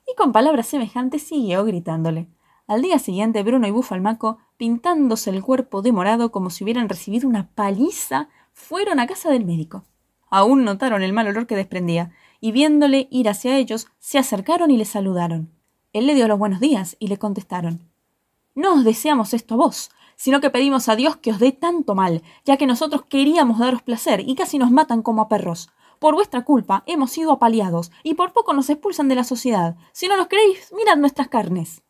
[0.07, 2.29] Y con palabras semejantes siguió gritándole.
[2.67, 7.29] Al día siguiente, Bruno y Bufalmaco, pintándose el cuerpo de morado como si hubieran recibido
[7.29, 9.85] una paliza, fueron a casa del médico.
[10.31, 14.77] Aún notaron el mal olor que desprendía, y viéndole ir hacia ellos, se acercaron y
[14.77, 15.51] le saludaron.
[15.93, 17.91] Él le dio los buenos días y le contestaron
[18.55, 21.95] No os deseamos esto a vos, sino que pedimos a Dios que os dé tanto
[21.95, 25.69] mal, ya que nosotros queríamos daros placer y casi nos matan como a perros.
[26.03, 29.77] Por vuestra culpa hemos sido apaleados y por poco nos expulsan de la sociedad.
[29.93, 31.85] Si no nos creéis, mirad nuestras carnes.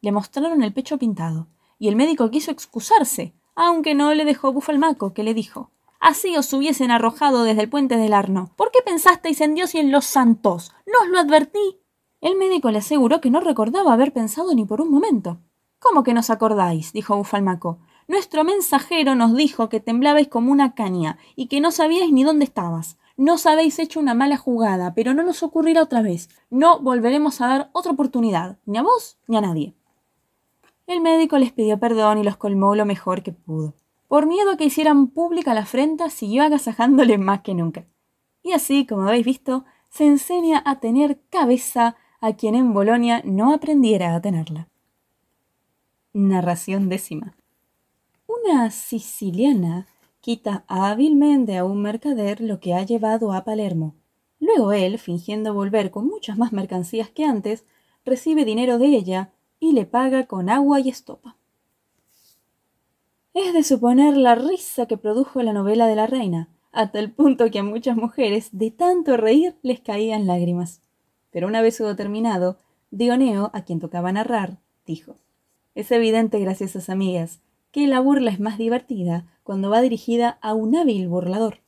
[0.00, 1.46] Le mostraron el pecho pintado,
[1.78, 6.52] y el médico quiso excusarse, aunque no le dejó bufalmaco, que le dijo Así os
[6.52, 8.50] hubiesen arrojado desde el puente del Arno.
[8.56, 10.72] ¿Por qué pensasteis en Dios y en los santos?
[10.84, 11.78] ¿No os lo advertí?
[12.20, 15.38] El médico le aseguró que no recordaba haber pensado ni por un momento.
[15.78, 16.92] ¿Cómo que nos acordáis?
[16.92, 17.78] dijo Bufalmaco.
[18.08, 22.46] Nuestro mensajero nos dijo que temblabais como una caña y que no sabíais ni dónde
[22.46, 22.98] estabas.
[23.16, 26.28] Nos habéis hecho una mala jugada, pero no nos ocurrirá otra vez.
[26.50, 29.74] No volveremos a dar otra oportunidad, ni a vos ni a nadie.
[30.86, 33.74] El médico les pidió perdón y los colmó lo mejor que pudo.
[34.08, 37.86] Por miedo a que hicieran pública la afrenta, siguió agasajándole más que nunca.
[38.42, 43.54] Y así, como habéis visto, se enseña a tener cabeza a quien en Bolonia no
[43.54, 44.68] aprendiera a tenerla.
[46.12, 47.34] Narración décima.
[48.26, 49.86] Una siciliana
[50.24, 53.94] quita hábilmente a un mercader lo que ha llevado a Palermo.
[54.40, 57.66] Luego él, fingiendo volver con muchas más mercancías que antes,
[58.06, 61.36] recibe dinero de ella y le paga con agua y estopa.
[63.34, 67.50] Es de suponer la risa que produjo la novela de la reina, hasta el punto
[67.50, 70.80] que a muchas mujeres de tanto reír les caían lágrimas.
[71.32, 72.56] Pero una vez hubo terminado,
[72.90, 74.56] Dioneo, a quien tocaba narrar,
[74.86, 75.16] dijo
[75.74, 77.42] Es evidente, graciosas amigas,
[77.74, 81.58] que la burla es más divertida cuando va dirigida a un hábil burlador.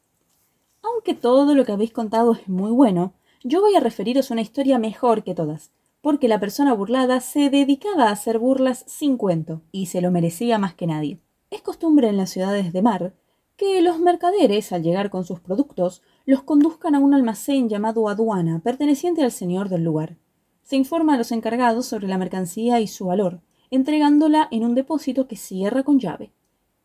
[0.80, 4.78] Aunque todo lo que habéis contado es muy bueno, yo voy a referiros una historia
[4.78, 9.86] mejor que todas, porque la persona burlada se dedicaba a hacer burlas sin cuento, y
[9.86, 11.18] se lo merecía más que nadie.
[11.50, 13.16] Es costumbre en las ciudades de mar
[13.56, 18.60] que los mercaderes, al llegar con sus productos, los conduzcan a un almacén llamado aduana,
[18.60, 20.18] perteneciente al señor del lugar.
[20.62, 23.40] Se informa a los encargados sobre la mercancía y su valor,
[23.70, 26.32] entregándola en un depósito que cierra con llave.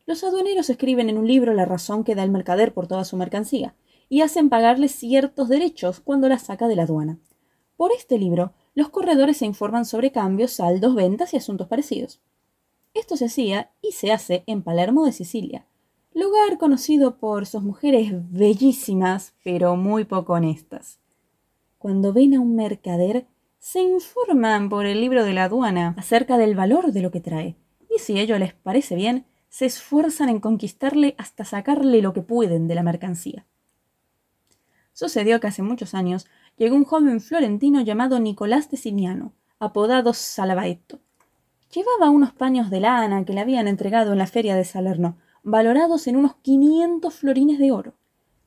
[0.06, 3.16] Los aduaneros escriben en un libro la razón que da el mercader por toda su
[3.16, 3.74] mercancía,
[4.08, 7.18] y hacen pagarle ciertos derechos cuando la saca de la aduana.
[7.76, 12.20] Por este libro, los corredores se informan sobre cambios, saldos, ventas y asuntos parecidos.
[12.94, 15.66] Esto se hacía y se hace en Palermo de Sicilia,
[16.14, 20.98] lugar conocido por sus mujeres bellísimas, pero muy poco honestas.
[21.78, 23.26] Cuando ven a un mercader,
[23.62, 27.54] se informan por el libro de la aduana acerca del valor de lo que trae,
[27.88, 32.66] y si ello les parece bien, se esfuerzan en conquistarle hasta sacarle lo que pueden
[32.66, 33.46] de la mercancía.
[34.92, 36.26] Sucedió que hace muchos años
[36.58, 40.98] llegó un joven florentino llamado Nicolás de Simiano, apodado Salavaetto.
[41.72, 46.08] Llevaba unos paños de lana que le habían entregado en la feria de Salerno, valorados
[46.08, 47.94] en unos 500 florines de oro.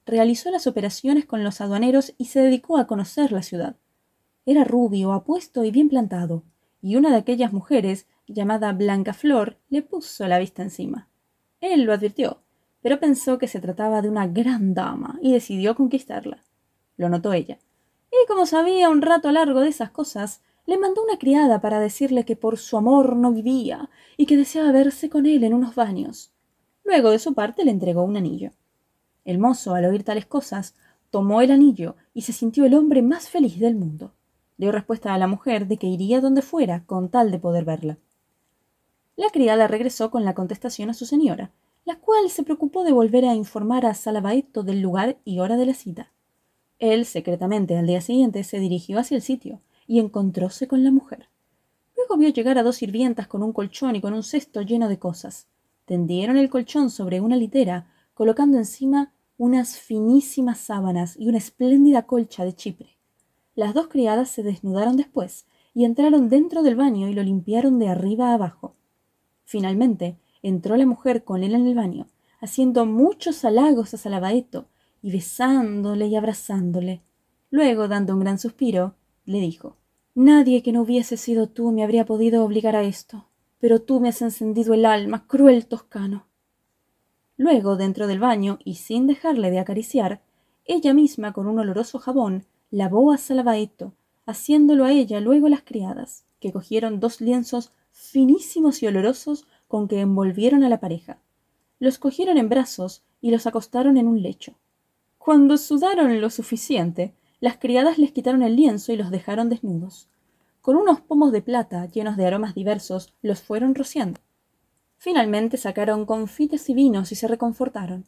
[0.06, 3.78] Realizó las operaciones con los aduaneros y se dedicó a conocer la ciudad.
[4.46, 6.44] Era rubio, apuesto y bien plantado,
[6.82, 11.10] y una de aquellas mujeres, llamada Blanca Flor, le puso la vista encima.
[11.62, 12.42] Él lo advirtió,
[12.82, 16.44] pero pensó que se trataba de una gran dama y decidió conquistarla.
[16.96, 17.58] Lo notó ella.
[18.12, 22.26] Y como sabía un rato largo de esas cosas, le mandó una criada para decirle
[22.26, 26.32] que por su amor no vivía y que deseaba verse con él en unos baños.
[26.84, 28.52] Luego, de su parte, le entregó un anillo.
[29.26, 30.76] El mozo, al oír tales cosas,
[31.10, 34.14] tomó el anillo y se sintió el hombre más feliz del mundo.
[34.58, 37.98] Dio respuesta a la mujer de que iría donde fuera con tal de poder verla.
[39.16, 41.52] La criada regresó con la contestación a su señora,
[41.86, 45.66] la cual se preocupó de volver a informar a Salabaeto del lugar y hora de
[45.66, 46.12] la cita.
[46.80, 51.30] Él, secretamente, al día siguiente, se dirigió hacia el sitio y encontróse con la mujer.
[51.96, 55.00] Luego vio llegar a dos sirvientas con un colchón y con un cesto lleno de
[55.00, 55.48] cosas.
[55.86, 62.44] Tendieron el colchón sobre una litera, colocando encima unas finísimas sábanas y una espléndida colcha
[62.44, 62.95] de Chipre.
[63.56, 67.88] Las dos criadas se desnudaron después y entraron dentro del baño y lo limpiaron de
[67.88, 68.76] arriba a abajo.
[69.46, 72.08] Finalmente entró la mujer con él en el baño,
[72.40, 74.68] haciendo muchos halagos a Salabaeto
[75.02, 77.02] y besándole y abrazándole.
[77.50, 79.78] Luego, dando un gran suspiro, le dijo
[80.14, 83.28] Nadie que no hubiese sido tú me habría podido obligar a esto
[83.66, 86.28] pero tú me has encendido el alma, cruel toscano.
[87.36, 90.22] Luego, dentro del baño, y sin dejarle de acariciar,
[90.66, 93.94] ella misma con un oloroso jabón lavó a Salavaeto,
[94.26, 100.02] haciéndolo a ella luego las criadas, que cogieron dos lienzos finísimos y olorosos con que
[100.02, 101.22] envolvieron a la pareja.
[101.80, 104.56] Los cogieron en brazos y los acostaron en un lecho.
[105.18, 110.10] Cuando sudaron lo suficiente, las criadas les quitaron el lienzo y los dejaron desnudos.
[110.60, 114.20] Con unos pomos de plata llenos de aromas diversos los fueron rociando.
[114.98, 118.04] Finalmente sacaron confites y vinos y se reconfortaron.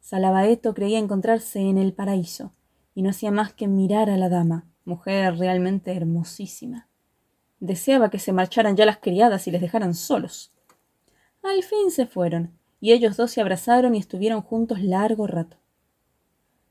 [0.00, 2.52] Salabaeto creía encontrarse en el paraíso,
[2.94, 6.88] y no hacía más que mirar a la dama, mujer realmente hermosísima.
[7.60, 10.52] Deseaba que se marcharan ya las criadas y les dejaran solos.
[11.42, 15.56] Al fin se fueron, y ellos dos se abrazaron y estuvieron juntos largo rato.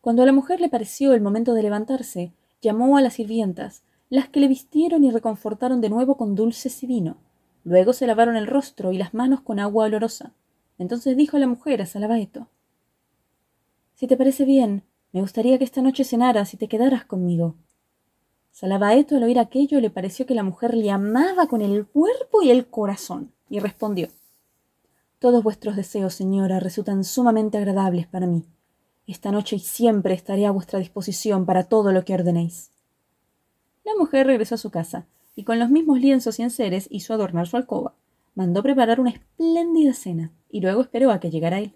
[0.01, 4.29] Cuando a la mujer le pareció el momento de levantarse, llamó a las sirvientas, las
[4.29, 7.17] que le vistieron y reconfortaron de nuevo con dulces y vino.
[7.63, 10.33] Luego se lavaron el rostro y las manos con agua olorosa.
[10.77, 12.47] Entonces dijo la mujer a Salabaeto
[13.95, 14.83] Si te parece bien,
[15.13, 17.55] me gustaría que esta noche cenaras y te quedaras conmigo.
[18.51, 22.49] Salabaeto al oír aquello le pareció que la mujer le amaba con el cuerpo y
[22.49, 24.09] el corazón, y respondió
[25.19, 28.43] Todos vuestros deseos, señora, resultan sumamente agradables para mí.
[29.05, 32.71] Esta noche y siempre estaré a vuestra disposición para todo lo que ordenéis.
[33.83, 37.47] La mujer regresó a su casa, y con los mismos lienzos y enseres hizo adornar
[37.47, 37.93] su alcoba.
[38.33, 41.75] Mandó preparar una espléndida cena, y luego esperó a que llegara él.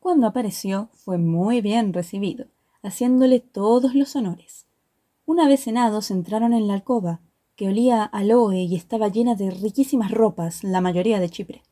[0.00, 2.46] Cuando apareció, fue muy bien recibido,
[2.82, 4.66] haciéndole todos los honores.
[5.26, 7.20] Una vez cenados entraron en la alcoba,
[7.54, 11.62] que olía a aloe y estaba llena de riquísimas ropas, la mayoría de Chipre.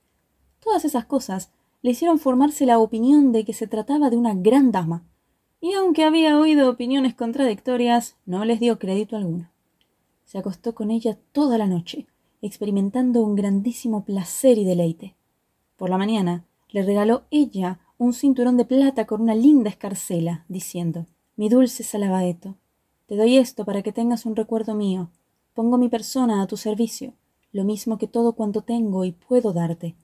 [0.61, 4.73] Todas esas cosas le hicieron formarse la opinión de que se trataba de una gran
[4.73, 5.05] dama,
[5.59, 9.51] y aunque había oído opiniones contradictorias, no les dio crédito alguno.
[10.27, 12.07] Se acostó con ella toda la noche,
[12.43, 15.17] experimentando un grandísimo placer y deleite.
[15.79, 21.07] Por la mañana le regaló ella un cinturón de plata con una linda escarcela, diciendo
[21.37, 22.57] Mi dulce Salabaeto,
[23.07, 25.11] te doy esto para que tengas un recuerdo mío.
[25.53, 27.15] Pongo mi persona a tu servicio,
[27.51, 29.97] lo mismo que todo cuanto tengo y puedo darte.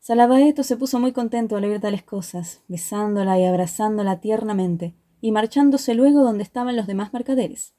[0.00, 5.94] Salabaeto se puso muy contento al oír tales cosas, besándola y abrazándola tiernamente, y marchándose
[5.94, 7.74] luego donde estaban los demás mercaderes.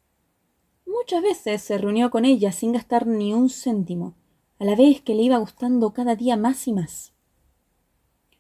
[0.86, 4.16] Muchas veces se reunió con ella sin gastar ni un céntimo,
[4.60, 7.17] a la vez que le iba gustando cada día más y más.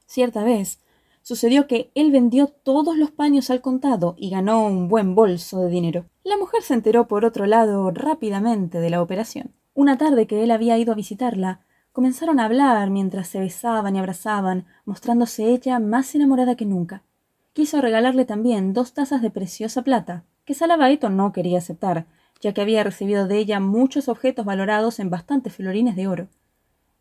[0.07, 0.79] Cierta vez
[1.21, 5.69] sucedió que él vendió todos los paños al contado y ganó un buen bolso de
[5.69, 6.05] dinero.
[6.23, 9.53] La mujer se enteró por otro lado rápidamente de la operación.
[9.73, 11.59] Una tarde que él había ido a visitarla,
[11.91, 17.03] comenzaron a hablar mientras se besaban y abrazaban, mostrándose ella más enamorada que nunca.
[17.51, 22.05] Quiso regalarle también dos tazas de preciosa plata, que Salabaeto no quería aceptar,
[22.39, 26.27] ya que había recibido de ella muchos objetos valorados en bastantes florines de oro.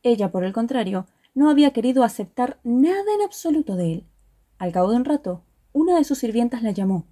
[0.02, 4.06] Ella, por el contrario, no había querido aceptar nada en absoluto de él.
[4.56, 5.42] Al cabo de un rato,
[5.74, 7.04] una de sus sirvientas la llamó.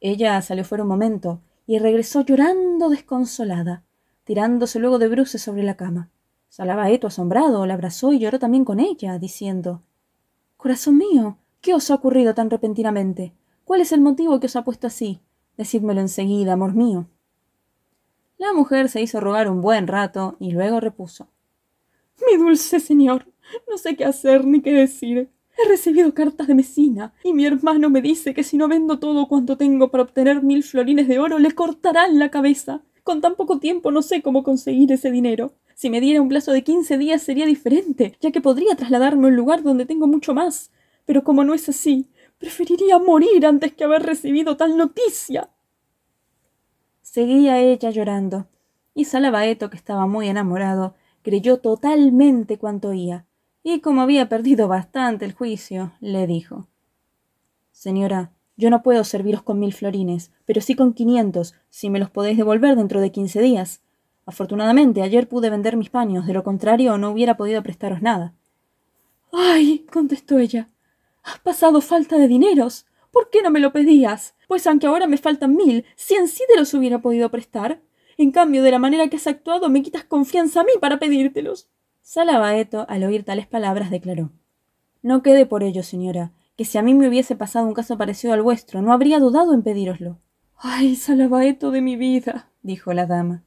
[0.00, 3.84] Ella salió fuera un momento y regresó llorando desconsolada,
[4.24, 6.10] tirándose luego de bruces sobre la cama.
[6.50, 9.82] Salabaeto, asombrado, la abrazó y lloró también con ella, diciendo
[10.58, 13.32] Corazón mío, ¿qué os ha ocurrido tan repentinamente?
[13.64, 15.22] ¿Cuál es el motivo que os ha puesto así?
[15.56, 17.06] Decídmelo enseguida, amor mío.
[18.36, 21.28] La mujer se hizo rogar un buen rato y luego repuso
[22.26, 23.29] Mi dulce señor,
[23.68, 25.30] no sé qué hacer ni qué decir.
[25.56, 29.28] He recibido cartas de Mesina, y mi hermano me dice que si no vendo todo
[29.28, 32.82] cuanto tengo para obtener mil florines de oro, le cortarán la cabeza.
[33.02, 35.54] Con tan poco tiempo no sé cómo conseguir ese dinero.
[35.74, 39.30] Si me diera un plazo de quince días sería diferente, ya que podría trasladarme a
[39.30, 40.70] un lugar donde tengo mucho más.
[41.06, 42.08] Pero como no es así,
[42.38, 45.50] preferiría morir antes que haber recibido tal noticia.
[47.02, 48.46] Seguía ella llorando,
[48.94, 53.26] y Salabaeto, que estaba muy enamorado, creyó totalmente cuanto oía,
[53.62, 56.68] y como había perdido bastante el juicio, le dijo
[57.72, 62.10] Señora, yo no puedo serviros con mil florines, pero sí con quinientos, si me los
[62.10, 63.82] podéis devolver dentro de quince días.
[64.26, 68.34] Afortunadamente ayer pude vender mis paños, de lo contrario no hubiera podido prestaros nada.
[69.32, 70.68] Ay, contestó ella,
[71.22, 72.86] has pasado falta de dineros.
[73.10, 74.34] ¿Por qué no me lo pedías?
[74.50, 77.80] pues aunque ahora me faltan mil, cien sí te los hubiera podido prestar.
[78.16, 81.68] En cambio, de la manera que has actuado, me quitas confianza a mí para pedírtelos.
[82.12, 84.32] Salabaeto, al oír tales palabras, declaró
[85.00, 88.34] No quede por ello, señora, que si a mí me hubiese pasado un caso parecido
[88.34, 90.18] al vuestro, no habría dudado en pedíroslo.
[90.56, 93.44] Ay, Salabaeto de mi vida, dijo la dama.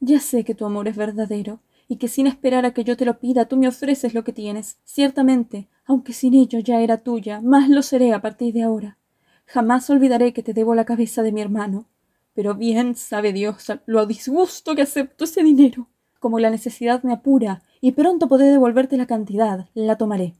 [0.00, 3.04] Ya sé que tu amor es verdadero, y que sin esperar a que yo te
[3.04, 4.78] lo pida, tú me ofreces lo que tienes.
[4.84, 8.96] Ciertamente, aunque sin ello ya era tuya, más lo seré a partir de ahora.
[9.44, 11.84] Jamás olvidaré que te debo la cabeza de mi hermano.
[12.32, 15.88] Pero bien sabe Dios lo disgusto que acepto ese dinero.
[16.18, 20.34] Como la necesidad me apura y pronto podré devolverte la cantidad, la tomaré.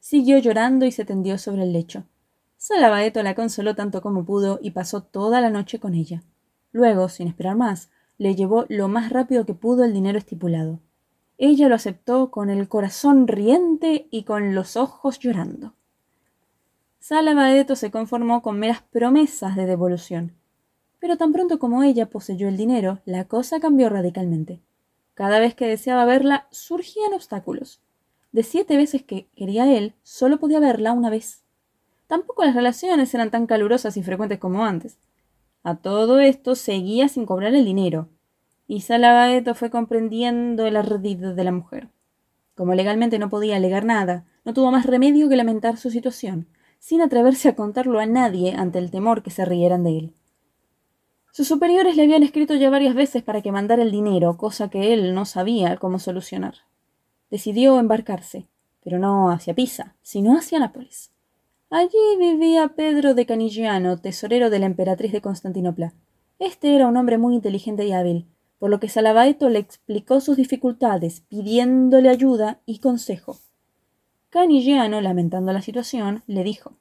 [0.00, 2.04] Siguió llorando y se tendió sobre el lecho.
[2.56, 6.22] Salabaeto la consoló tanto como pudo y pasó toda la noche con ella.
[6.72, 10.80] Luego, sin esperar más, le llevó lo más rápido que pudo el dinero estipulado.
[11.38, 15.74] Ella lo aceptó con el corazón riente y con los ojos llorando.
[17.00, 20.32] Salabaeto se conformó con meras promesas de devolución.
[21.00, 24.62] Pero tan pronto como ella poseyó el dinero, la cosa cambió radicalmente.
[25.14, 27.80] Cada vez que deseaba verla, surgían obstáculos.
[28.32, 31.44] De siete veces que quería él, solo podía verla una vez.
[32.08, 34.98] Tampoco las relaciones eran tan calurosas y frecuentes como antes.
[35.62, 38.08] A todo esto seguía sin cobrar el dinero,
[38.66, 41.88] y Salabaeto fue comprendiendo el ardido de la mujer.
[42.54, 46.48] Como legalmente no podía alegar nada, no tuvo más remedio que lamentar su situación,
[46.78, 50.14] sin atreverse a contarlo a nadie ante el temor que se rieran de él.
[51.36, 54.92] Sus superiores le habían escrito ya varias veces para que mandara el dinero, cosa que
[54.92, 56.58] él no sabía cómo solucionar.
[57.28, 58.46] Decidió embarcarse,
[58.84, 61.10] pero no hacia Pisa, sino hacia Nápoles.
[61.70, 65.92] Allí vivía Pedro de Canigiano, tesorero de la emperatriz de Constantinopla.
[66.38, 68.28] Este era un hombre muy inteligente y hábil,
[68.60, 73.38] por lo que Salabaeto le explicó sus dificultades, pidiéndole ayuda y consejo.
[74.30, 76.74] Canigiano, lamentando la situación, le dijo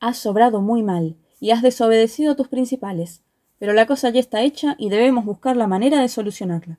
[0.00, 3.22] Has sobrado muy mal y has desobedecido a tus principales,
[3.58, 6.78] pero la cosa ya está hecha y debemos buscar la manera de solucionarla.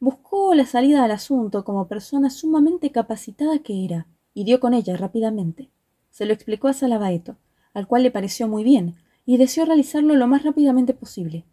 [0.00, 4.96] Buscó la salida al asunto como persona sumamente capacitada que era, y dio con ella
[4.96, 5.70] rápidamente.
[6.10, 7.36] Se lo explicó a Salabaeto,
[7.74, 8.94] al cual le pareció muy bien,
[9.26, 11.44] y deseó realizarlo lo más rápidamente posible.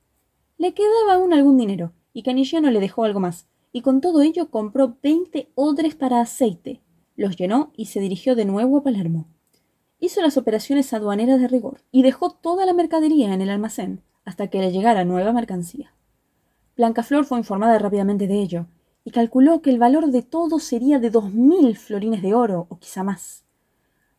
[0.58, 4.50] Le quedaba aún algún dinero, y Canillano le dejó algo más, y con todo ello
[4.50, 6.82] compró veinte odres para aceite,
[7.16, 9.28] los llenó y se dirigió de nuevo a Palermo.
[10.06, 14.50] Hizo las operaciones aduaneras de rigor y dejó toda la mercadería en el almacén hasta
[14.52, 15.96] que le llegara nueva mercancía.
[16.78, 18.68] Blancaflor fue informada rápidamente de ello
[19.04, 22.78] y calculó que el valor de todo sería de dos mil florines de oro o
[22.78, 23.46] quizá más.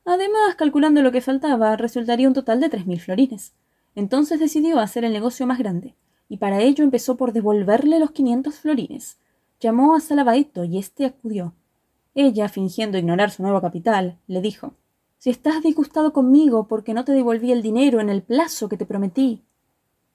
[0.05, 3.55] Además, calculando lo que faltaba, resultaría un total de tres mil florines.
[3.95, 5.95] Entonces decidió hacer el negocio más grande,
[6.29, 9.19] y para ello empezó por devolverle los quinientos florines.
[9.61, 11.55] Llamó a Salabaeto y éste acudió.
[12.17, 14.75] Ella, fingiendo ignorar su nuevo capital, le dijo
[15.27, 18.87] Si estás disgustado conmigo porque no te devolví el dinero en el plazo que te
[18.87, 19.43] prometí.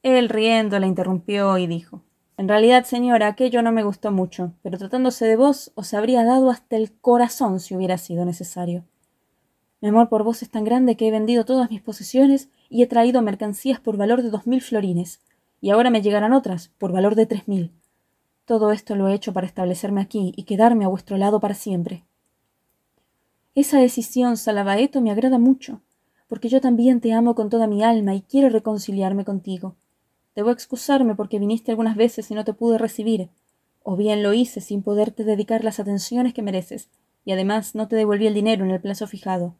[0.04, 2.02] Él riendo la interrumpió y dijo
[2.38, 6.50] En realidad, señora, aquello no me gustó mucho, pero tratándose de vos os habría dado
[6.50, 8.86] hasta el corazón si hubiera sido necesario.
[9.82, 12.88] Mi amor por vos es tan grande que he vendido todas mis posesiones y he
[12.88, 15.20] traído mercancías por valor de dos mil florines,
[15.60, 17.74] y ahora me llegarán otras por valor de tres mil.
[18.46, 22.06] Todo esto lo he hecho para establecerme aquí y quedarme a vuestro lado para siempre.
[23.54, 25.82] Esa decisión, Salabaeto, me agrada mucho,
[26.30, 29.76] porque yo también te amo con toda mi alma y quiero reconciliarme contigo.
[30.38, 33.28] Debo excusarme porque viniste algunas veces y no te pude recibir,
[33.84, 36.88] o bien lo hice sin poderte dedicar las atenciones que mereces,
[37.26, 39.56] y además no te devolví el dinero en el plazo fijado.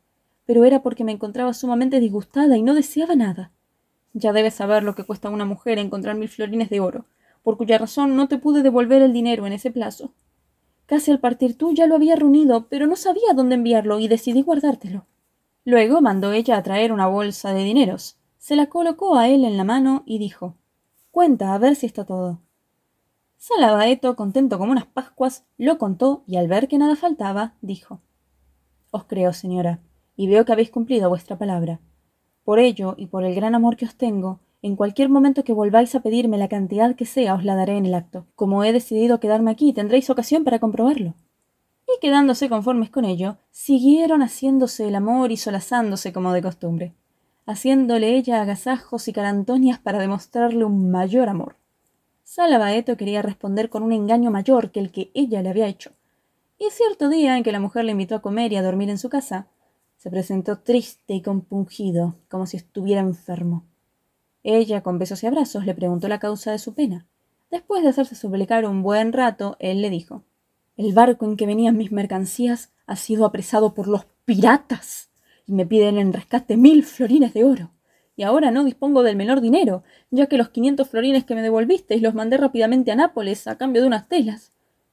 [0.46, 3.52] Pero era porque me encontraba sumamente disgustada y no deseaba nada.
[4.14, 7.08] Ya debes saber lo que cuesta a una mujer encontrar mil florines de oro,
[7.44, 10.14] por cuya razón no te pude devolver el dinero en ese plazo.
[10.92, 14.42] Casi al partir tú ya lo había reunido, pero no sabía dónde enviarlo y decidí
[14.42, 15.06] guardártelo.
[15.64, 18.18] Luego mandó ella a traer una bolsa de dineros.
[18.40, 20.58] Se la colocó a él en la mano y dijo
[21.10, 22.42] Cuenta, a ver si está todo.
[23.38, 28.02] Salabaeto, contento como unas pascuas, lo contó y al ver que nada faltaba, dijo
[28.92, 29.80] Os creo, señora,
[30.18, 31.80] y veo que habéis cumplido vuestra palabra.
[32.44, 35.96] Por ello, y por el gran amor que os tengo, en cualquier momento que volváis
[35.96, 38.28] a pedirme la cantidad que sea, os la daré en el acto.
[38.36, 41.16] Como he decidido quedarme aquí, tendréis ocasión para comprobarlo.
[41.88, 46.94] Y quedándose conformes con ello, siguieron haciéndose el amor y solazándose como de costumbre,
[47.48, 51.56] haciéndole ella agasajos y carantonias para demostrarle un mayor amor.
[52.24, 55.92] Salabaeto quería responder con un engaño mayor que el que ella le había hecho.
[56.60, 59.00] Y cierto día en que la mujer le invitó a comer y a dormir en
[59.00, 59.48] su casa,
[59.98, 63.66] se presentó triste y compungido, como si estuviera enfermo.
[64.44, 67.06] Ella, con besos y abrazos, le preguntó la causa de su pena.
[67.52, 70.24] Después de hacerse suplicar un buen rato, él le dijo
[70.78, 75.10] El barco en que venían mis mercancías ha sido apresado por los piratas
[75.46, 77.72] y me piden en rescate mil florines de oro.
[78.16, 82.02] Y ahora no dispongo del menor dinero, ya que los quinientos florines que me devolvisteis
[82.02, 84.52] los mandé rápidamente a Nápoles a cambio de unas telas.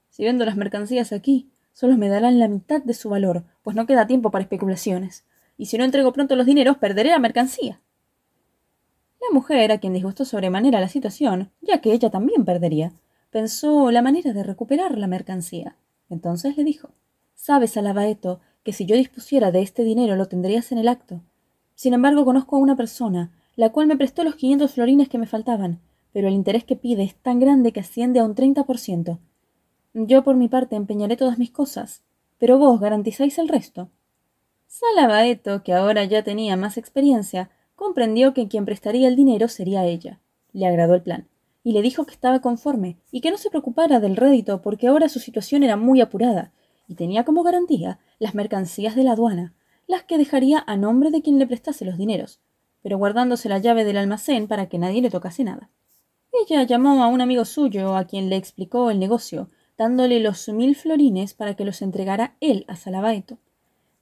[0.08, 3.86] Si vendo las mercancías aquí, solo me darán la mitad de su valor, pues no
[3.86, 5.24] queda tiempo para especulaciones.
[5.56, 7.80] Y si no entrego pronto los dineros, perderé la mercancía.
[9.28, 12.92] La mujer, a quien disgustó sobremanera la situación, ya que ella también perdería,
[13.30, 15.76] pensó la manera de recuperar la mercancía.
[16.08, 16.88] Entonces le dijo
[17.34, 21.20] Sabes, Alabaeto, que si yo dispusiera de este dinero lo tendrías en el acto.
[21.74, 25.26] Sin embargo, conozco a una persona, la cual me prestó los quinientos florines que me
[25.26, 25.78] faltaban,
[26.14, 29.18] pero el interés que pide es tan grande que asciende a un treinta por ciento.
[29.92, 32.02] Yo por mi parte empeñaré todas mis cosas,
[32.38, 33.90] pero vos garantizáis el resto.
[34.68, 40.18] Salabaeto, que ahora ya tenía más experiencia, comprendió que quien prestaría el dinero sería ella.
[40.52, 41.28] Le agradó el plan,
[41.62, 45.08] y le dijo que estaba conforme, y que no se preocupara del rédito porque ahora
[45.08, 46.52] su situación era muy apurada,
[46.88, 49.54] y tenía como garantía las mercancías de la aduana,
[49.86, 52.40] las que dejaría a nombre de quien le prestase los dineros,
[52.82, 55.70] pero guardándose la llave del almacén para que nadie le tocase nada.
[56.32, 60.74] Ella llamó a un amigo suyo, a quien le explicó el negocio, dándole los mil
[60.74, 63.38] florines para que los entregara él a Salabaeto.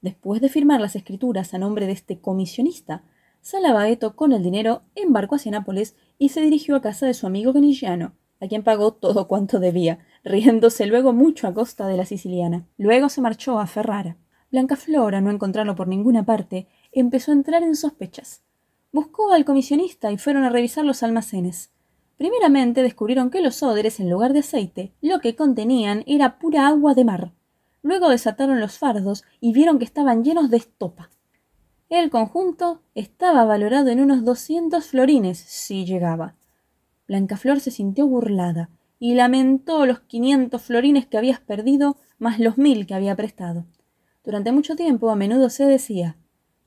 [0.01, 3.05] Después de firmar las escrituras a nombre de este comisionista,
[3.47, 7.53] Salabaeto, con el dinero, embarcó hacia Nápoles y se dirigió a casa de su amigo
[7.53, 12.66] Canillano, a quien pagó todo cuanto debía, riéndose luego mucho a costa de la siciliana.
[12.76, 14.16] Luego se marchó a Ferrara.
[14.51, 18.42] Blancaflor, a no encontrarlo por ninguna parte, empezó a entrar en sospechas.
[18.90, 21.70] Buscó al comisionista y fueron a revisar los almacenes.
[22.16, 26.94] Primeramente descubrieron que los óderes, en lugar de aceite, lo que contenían era pura agua
[26.94, 27.30] de mar.
[27.82, 31.11] Luego desataron los fardos y vieron que estaban llenos de estopa.
[31.89, 36.34] El conjunto estaba valorado en unos doscientos florines, si llegaba.
[37.07, 42.87] Blancaflor se sintió burlada y lamentó los quinientos florines que habías perdido más los mil
[42.87, 43.66] que había prestado.
[44.24, 46.16] Durante mucho tiempo a menudo se decía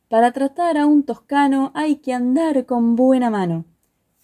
[0.09, 3.65] para tratar a un toscano hay que andar con buena mano.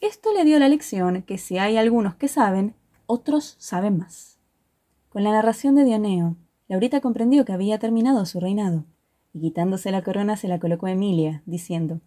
[0.01, 2.73] Esto le dio la lección que si hay algunos que saben,
[3.05, 4.39] otros saben más.
[5.09, 6.37] Con la narración de Dioneo,
[6.67, 8.85] Laurita comprendió que había terminado su reinado
[9.35, 11.99] y quitándose la corona se la colocó Emilia, diciendo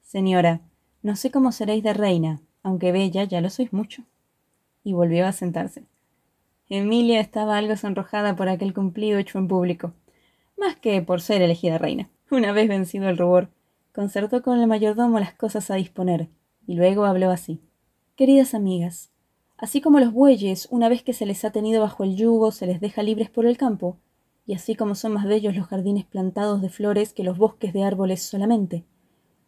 [0.00, 0.60] Señora,
[1.02, 4.04] No sé cómo seréis de reina, aunque bella ya lo sois mucho.
[4.84, 5.82] Y volvió a sentarse.
[6.68, 9.92] Emilia estaba algo sonrojada por aquel cumplido hecho en público,
[10.56, 12.08] más que por ser elegida reina.
[12.30, 13.48] Una vez vencido el rubor,
[13.92, 16.28] concertó con el mayordomo las cosas a disponer,
[16.64, 17.60] y luego habló así.
[18.14, 19.10] Queridas amigas,
[19.58, 22.66] así como los bueyes, una vez que se les ha tenido bajo el yugo, se
[22.66, 23.98] les deja libres por el campo,
[24.46, 27.84] y así como son más bellos los jardines plantados de flores que los bosques de
[27.84, 28.84] árboles solamente,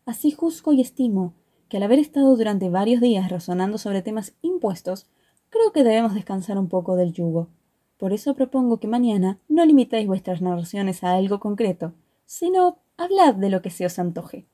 [0.07, 1.35] así juzgo y estimo
[1.69, 5.07] que al haber estado durante varios días razonando sobre temas impuestos,
[5.49, 7.49] creo que debemos descansar un poco del yugo.
[7.97, 11.95] Por eso propongo que mañana no limitéis vuestras narraciones a algo concreto,
[12.27, 14.47] sino hablad de lo que se os antoje.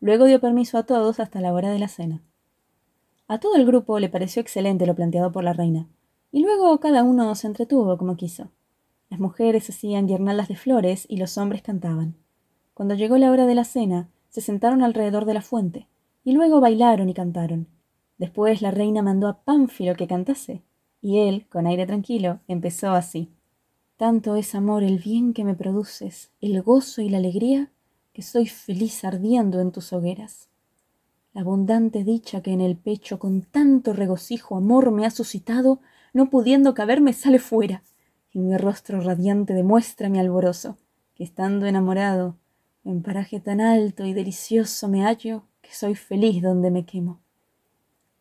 [0.00, 2.20] Luego dio permiso a todos hasta la hora de la cena.
[3.28, 5.88] A todo el grupo le pareció excelente lo planteado por la reina,
[6.32, 8.50] y luego cada uno se entretuvo como quiso.
[9.12, 12.14] Las mujeres hacían guirnaldas de flores y los hombres cantaban.
[12.72, 15.86] Cuando llegó la hora de la cena, se sentaron alrededor de la fuente,
[16.24, 17.68] y luego bailaron y cantaron.
[18.16, 20.62] Después la reina mandó a Pánfilo que cantase,
[21.02, 23.28] y él, con aire tranquilo, empezó así.
[23.98, 27.70] Tanto es amor el bien que me produces, el gozo y la alegría,
[28.14, 30.48] que soy feliz ardiendo en tus hogueras.
[31.34, 35.80] La abundante dicha que en el pecho con tanto regocijo amor me ha suscitado,
[36.14, 37.82] no pudiendo caberme sale fuera,
[38.32, 40.76] y mi rostro radiante demuestra mi alborozo,
[41.14, 42.36] que estando enamorado,
[42.84, 47.20] en paraje tan alto y delicioso me hallo, que soy feliz donde me quemo.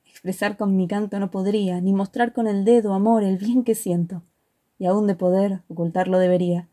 [0.05, 3.74] Expresar con mi canto no podría, ni mostrar con el dedo, amor, el bien que
[3.74, 4.22] siento,
[4.78, 6.68] y aun de poder ocultarlo debería,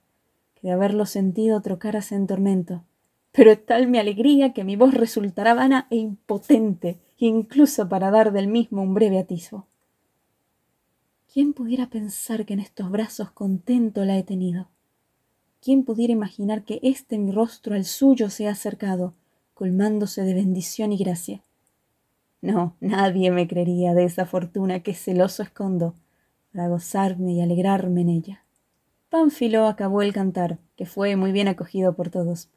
[0.54, 2.82] que de haberlo sentido trocarase en tormento.
[3.30, 8.32] Pero es tal mi alegría que mi voz resultará vana e impotente, incluso para dar
[8.32, 9.67] del mismo un breve atisbo.
[11.38, 14.66] ¿Quién pudiera pensar que en estos brazos contento la he tenido?
[15.62, 19.14] ¿Quién pudiera imaginar que este mi rostro al suyo se ha acercado,
[19.54, 21.44] colmándose de bendición y gracia?
[22.42, 25.94] No, nadie me creería de esa fortuna que celoso escondo,
[26.52, 28.44] para gozarme y alegrarme en ella.
[29.08, 32.48] Pánfilo acabó el cantar, que fue muy bien acogido por todos,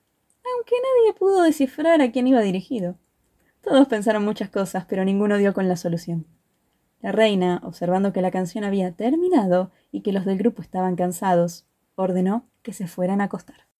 [0.55, 2.95] aunque nadie pudo descifrar a quién iba dirigido.
[3.61, 6.25] Todos pensaron muchas cosas, pero ninguno dio con la solución.
[7.01, 11.65] La reina, observando que la canción había terminado y que los del grupo estaban cansados,
[11.95, 13.70] ordenó que se fueran a acostar.